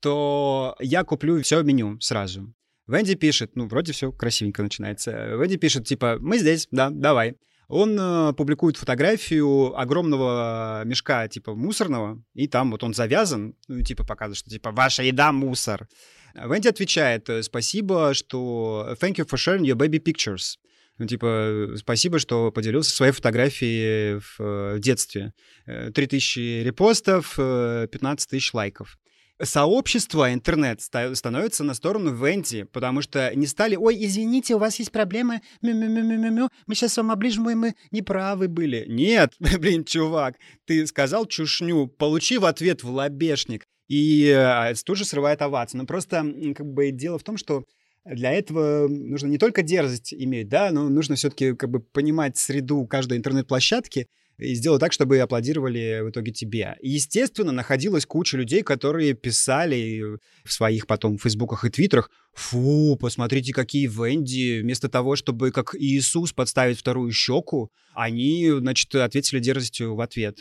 то 0.00 0.76
я 0.78 1.02
куплю 1.02 1.40
все 1.40 1.62
меню 1.62 1.98
сразу. 1.98 2.52
Венди 2.86 3.14
пишет, 3.14 3.56
ну, 3.56 3.66
вроде 3.68 3.94
все 3.94 4.12
красивенько 4.12 4.62
начинается. 4.62 5.12
Венди 5.12 5.56
пишет, 5.56 5.86
типа, 5.86 6.18
мы 6.20 6.36
здесь, 6.36 6.68
да, 6.70 6.90
давай. 6.90 7.36
Он 7.68 7.98
э, 7.98 8.34
публикует 8.34 8.76
фотографию 8.76 9.74
огромного 9.74 10.82
мешка, 10.84 11.28
типа, 11.28 11.54
мусорного, 11.54 12.22
и 12.34 12.48
там 12.48 12.70
вот 12.70 12.84
он 12.84 12.92
завязан, 12.92 13.54
ну, 13.66 13.80
типа, 13.80 14.04
показывает, 14.04 14.36
что, 14.36 14.50
типа, 14.50 14.72
ваша 14.72 15.02
еда— 15.02 15.32
мусор. 15.32 15.88
Венди 16.34 16.68
отвечает, 16.68 17.30
спасибо, 17.40 18.12
что 18.12 18.94
thank 19.00 19.14
you 19.14 19.26
for 19.26 19.38
sharing 19.38 19.62
your 19.62 19.74
baby 19.74 19.98
pictures. 19.98 20.58
Ну, 20.98 21.06
типа, 21.06 21.74
спасибо, 21.76 22.18
что 22.18 22.50
поделился 22.50 22.94
своей 22.94 23.12
фотографией 23.12 24.18
в, 24.18 24.38
в 24.76 24.78
детстве. 24.80 25.32
3000 25.66 26.38
э, 26.38 26.64
репостов, 26.64 27.36
15 27.36 27.88
э, 27.98 28.30
тысяч 28.30 28.54
лайков 28.54 28.96
сообщество 29.42 30.32
интернет 30.32 30.80
становится 30.80 31.64
на 31.64 31.74
сторону 31.74 32.12
Венти, 32.14 32.64
потому 32.64 33.02
что 33.02 33.34
не 33.34 33.46
стали, 33.46 33.76
ой, 33.76 33.96
извините, 34.04 34.54
у 34.54 34.58
вас 34.58 34.78
есть 34.78 34.92
проблемы, 34.92 35.40
мю-мю-мю-мю-мю, 35.62 36.48
мы 36.66 36.74
сейчас 36.74 36.96
вам 36.96 37.10
оближем, 37.10 37.42
мы 37.42 37.74
неправы 37.90 38.48
были. 38.48 38.86
Нет, 38.88 39.34
блин, 39.58 39.84
чувак, 39.84 40.36
ты 40.64 40.86
сказал 40.86 41.26
чушню, 41.26 41.86
получи 41.86 42.38
в 42.38 42.46
ответ 42.46 42.82
в 42.82 42.90
лобешник, 42.90 43.66
и 43.88 44.26
э, 44.26 44.74
тут 44.84 44.96
же 44.96 45.04
срывает 45.04 45.42
овацию. 45.42 45.80
Но 45.80 45.86
просто 45.86 46.24
как 46.56 46.66
бы 46.66 46.90
дело 46.90 47.18
в 47.18 47.22
том, 47.22 47.36
что 47.36 47.64
для 48.14 48.32
этого 48.32 48.88
нужно 48.88 49.28
не 49.28 49.38
только 49.38 49.62
дерзость 49.62 50.14
иметь, 50.14 50.48
да, 50.48 50.70
но 50.70 50.88
нужно 50.88 51.16
все-таки 51.16 51.54
как 51.54 51.70
бы 51.70 51.80
понимать 51.80 52.36
среду 52.36 52.86
каждой 52.86 53.18
интернет-площадки, 53.18 54.06
и 54.38 54.54
сделать 54.54 54.80
так, 54.80 54.92
чтобы 54.92 55.18
аплодировали 55.18 56.02
в 56.02 56.10
итоге 56.10 56.30
тебе. 56.30 56.76
И, 56.80 56.90
естественно, 56.90 57.52
находилась 57.52 58.04
куча 58.04 58.36
людей, 58.36 58.62
которые 58.62 59.14
писали 59.14 60.18
в 60.44 60.52
своих 60.52 60.86
потом 60.86 61.16
фейсбуках 61.16 61.64
и 61.64 61.70
твиттерах, 61.70 62.10
фу, 62.34 62.96
посмотрите, 63.00 63.54
какие 63.54 63.86
Венди, 63.86 64.60
вместо 64.60 64.88
того, 64.88 65.16
чтобы 65.16 65.52
как 65.52 65.74
Иисус 65.74 66.32
подставить 66.32 66.78
вторую 66.78 67.12
щеку, 67.12 67.70
они, 67.94 68.50
значит, 68.58 68.94
ответили 68.94 69.40
дерзостью 69.40 69.94
в 69.94 70.00
ответ 70.00 70.40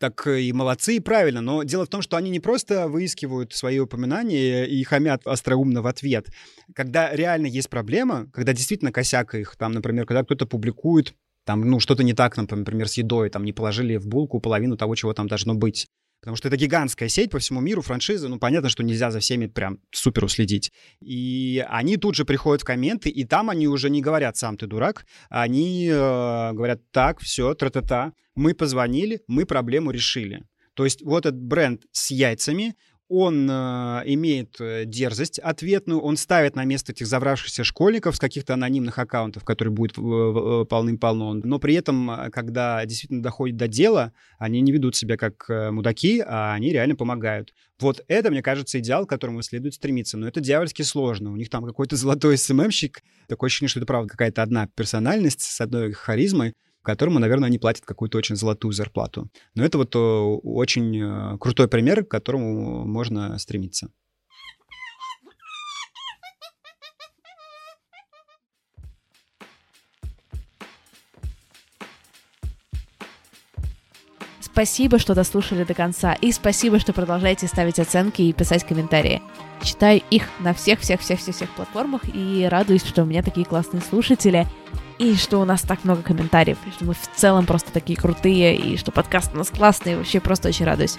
так 0.00 0.26
и 0.26 0.52
молодцы, 0.52 0.96
и 0.96 1.00
правильно. 1.00 1.42
Но 1.42 1.62
дело 1.62 1.84
в 1.84 1.88
том, 1.88 2.00
что 2.00 2.16
они 2.16 2.30
не 2.30 2.40
просто 2.40 2.88
выискивают 2.88 3.52
свои 3.52 3.78
упоминания 3.78 4.64
и 4.64 4.82
хамят 4.82 5.26
остроумно 5.26 5.82
в 5.82 5.86
ответ. 5.86 6.28
Когда 6.74 7.14
реально 7.14 7.46
есть 7.46 7.68
проблема, 7.68 8.26
когда 8.32 8.54
действительно 8.54 8.92
косяк 8.92 9.34
их, 9.34 9.56
там, 9.56 9.72
например, 9.72 10.06
когда 10.06 10.24
кто-то 10.24 10.46
публикует 10.46 11.14
там, 11.44 11.62
ну, 11.62 11.80
что-то 11.80 12.02
не 12.02 12.12
так, 12.12 12.36
например, 12.36 12.88
с 12.88 12.94
едой, 12.94 13.30
там 13.30 13.44
не 13.44 13.52
положили 13.52 13.96
в 13.96 14.06
булку 14.06 14.40
половину 14.40 14.76
того, 14.76 14.94
чего 14.94 15.12
там 15.14 15.26
должно 15.26 15.54
быть. 15.54 15.86
Потому 16.20 16.36
что 16.36 16.48
это 16.48 16.56
гигантская 16.56 17.08
сеть 17.08 17.30
по 17.30 17.38
всему 17.38 17.60
миру, 17.60 17.80
франшиза, 17.80 18.28
ну, 18.28 18.38
понятно, 18.38 18.68
что 18.68 18.82
нельзя 18.82 19.10
за 19.10 19.20
всеми 19.20 19.46
прям 19.46 19.78
супер 19.90 20.24
уследить. 20.24 20.70
И 21.00 21.64
они 21.68 21.96
тут 21.96 22.14
же 22.14 22.24
приходят 22.24 22.62
в 22.62 22.64
комменты, 22.66 23.08
и 23.08 23.24
там 23.24 23.48
они 23.48 23.68
уже 23.68 23.88
не 23.88 24.02
говорят 24.02 24.36
«сам 24.36 24.56
ты 24.56 24.66
дурак», 24.66 25.06
они 25.30 25.88
э, 25.88 26.52
говорят 26.52 26.82
«так, 26.90 27.20
все, 27.20 27.54
тра-та-та, 27.54 28.12
мы 28.34 28.54
позвонили, 28.54 29.22
мы 29.28 29.46
проблему 29.46 29.90
решили». 29.90 30.44
То 30.74 30.84
есть 30.84 31.02
вот 31.02 31.26
этот 31.26 31.42
бренд 31.42 31.82
с 31.92 32.10
яйцами, 32.10 32.74
он 33.10 33.50
э, 33.50 34.02
имеет 34.06 34.60
э, 34.60 34.84
дерзость 34.86 35.40
ответную, 35.40 36.00
он 36.00 36.16
ставит 36.16 36.54
на 36.54 36.64
место 36.64 36.92
этих 36.92 37.08
завравшихся 37.08 37.64
школьников 37.64 38.14
с 38.14 38.20
каких-то 38.20 38.54
анонимных 38.54 39.00
аккаунтов, 39.00 39.42
которые 39.42 39.74
будут 39.74 39.98
э, 39.98 40.64
полным-полно. 40.64 41.34
Но 41.34 41.58
при 41.58 41.74
этом, 41.74 42.08
э, 42.08 42.30
когда 42.30 42.86
действительно 42.86 43.20
доходит 43.20 43.56
до 43.56 43.66
дела, 43.66 44.12
они 44.38 44.60
не 44.60 44.70
ведут 44.70 44.94
себя 44.94 45.16
как 45.16 45.44
э, 45.50 45.72
мудаки, 45.72 46.22
а 46.24 46.54
они 46.54 46.72
реально 46.72 46.94
помогают. 46.94 47.52
Вот 47.80 48.00
это, 48.06 48.30
мне 48.30 48.42
кажется, 48.42 48.78
идеал, 48.78 49.06
к 49.06 49.08
которому 49.08 49.42
следует 49.42 49.74
стремиться. 49.74 50.16
Но 50.16 50.28
это 50.28 50.40
дьявольски 50.40 50.82
сложно. 50.82 51.32
У 51.32 51.36
них 51.36 51.50
там 51.50 51.64
какой-то 51.64 51.96
золотой 51.96 52.38
СММщик. 52.38 53.02
Такое 53.26 53.48
ощущение, 53.48 53.70
что 53.70 53.80
это, 53.80 53.86
правда, 53.86 54.08
какая-то 54.08 54.40
одна 54.40 54.68
персональность 54.68 55.40
с 55.40 55.60
одной 55.60 55.90
харизмой 55.92 56.54
которому, 56.82 57.18
наверное, 57.18 57.48
они 57.48 57.58
платят 57.58 57.84
какую-то 57.84 58.18
очень 58.18 58.36
золотую 58.36 58.72
зарплату. 58.72 59.28
Но 59.54 59.64
это 59.64 59.78
вот 59.78 59.94
очень 59.94 60.96
э, 60.98 61.38
крутой 61.38 61.68
пример, 61.68 62.04
к 62.04 62.10
которому 62.10 62.86
можно 62.86 63.38
стремиться. 63.38 63.90
Спасибо, 74.52 74.98
что 74.98 75.14
дослушали 75.14 75.64
до 75.64 75.74
конца, 75.74 76.12
и 76.12 76.32
спасибо, 76.32 76.78
что 76.78 76.92
продолжаете 76.92 77.46
ставить 77.46 77.78
оценки 77.78 78.22
и 78.22 78.32
писать 78.32 78.66
комментарии. 78.66 79.22
Читаю 79.62 80.02
их 80.10 80.24
на 80.40 80.54
всех-всех-всех-всех 80.54 81.50
платформах 81.50 82.02
и 82.12 82.46
радуюсь, 82.50 82.84
что 82.84 83.02
у 83.02 83.06
меня 83.06 83.22
такие 83.22 83.46
классные 83.46 83.82
слушатели— 83.82 84.46
и 85.00 85.16
что 85.16 85.38
у 85.38 85.46
нас 85.46 85.62
так 85.62 85.82
много 85.84 86.02
комментариев, 86.02 86.58
и 86.66 86.70
что 86.70 86.84
мы 86.84 86.92
в 86.92 87.10
целом 87.16 87.46
просто 87.46 87.72
такие 87.72 87.98
крутые, 87.98 88.54
и 88.54 88.76
что 88.76 88.92
подкаст 88.92 89.32
у 89.32 89.38
нас 89.38 89.48
классный, 89.48 89.96
вообще 89.96 90.20
просто 90.20 90.48
очень 90.48 90.66
радуюсь. 90.66 90.98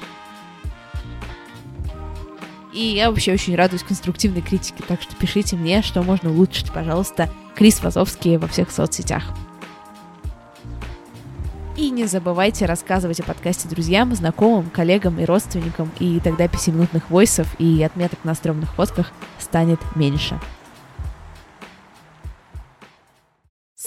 И 2.73 2.81
я 2.81 3.11
вообще 3.11 3.31
очень 3.31 3.55
радуюсь 3.55 3.83
конструктивной 3.83 4.41
критике, 4.41 4.83
так 4.87 5.03
что 5.03 5.15
пишите 5.15 5.55
мне, 5.55 5.83
что 5.83 6.01
можно 6.01 6.31
улучшить, 6.31 6.71
пожалуйста. 6.73 7.29
Крис 7.53 7.83
Вазовский 7.83 8.37
во 8.37 8.47
всех 8.47 8.71
соцсетях. 8.71 9.23
И 11.81 11.89
не 11.89 12.05
забывайте 12.05 12.67
рассказывать 12.67 13.21
о 13.21 13.23
подкасте 13.23 13.67
друзьям, 13.67 14.13
знакомым, 14.13 14.69
коллегам 14.69 15.19
и 15.19 15.25
родственникам, 15.25 15.89
и 15.99 16.19
тогда 16.19 16.47
пятиминутных 16.47 17.09
войсов 17.09 17.47
и 17.59 17.81
отметок 17.81 18.19
на 18.23 18.35
стрёмных 18.35 18.71
фотках 18.75 19.11
станет 19.39 19.79
меньше. 19.95 20.39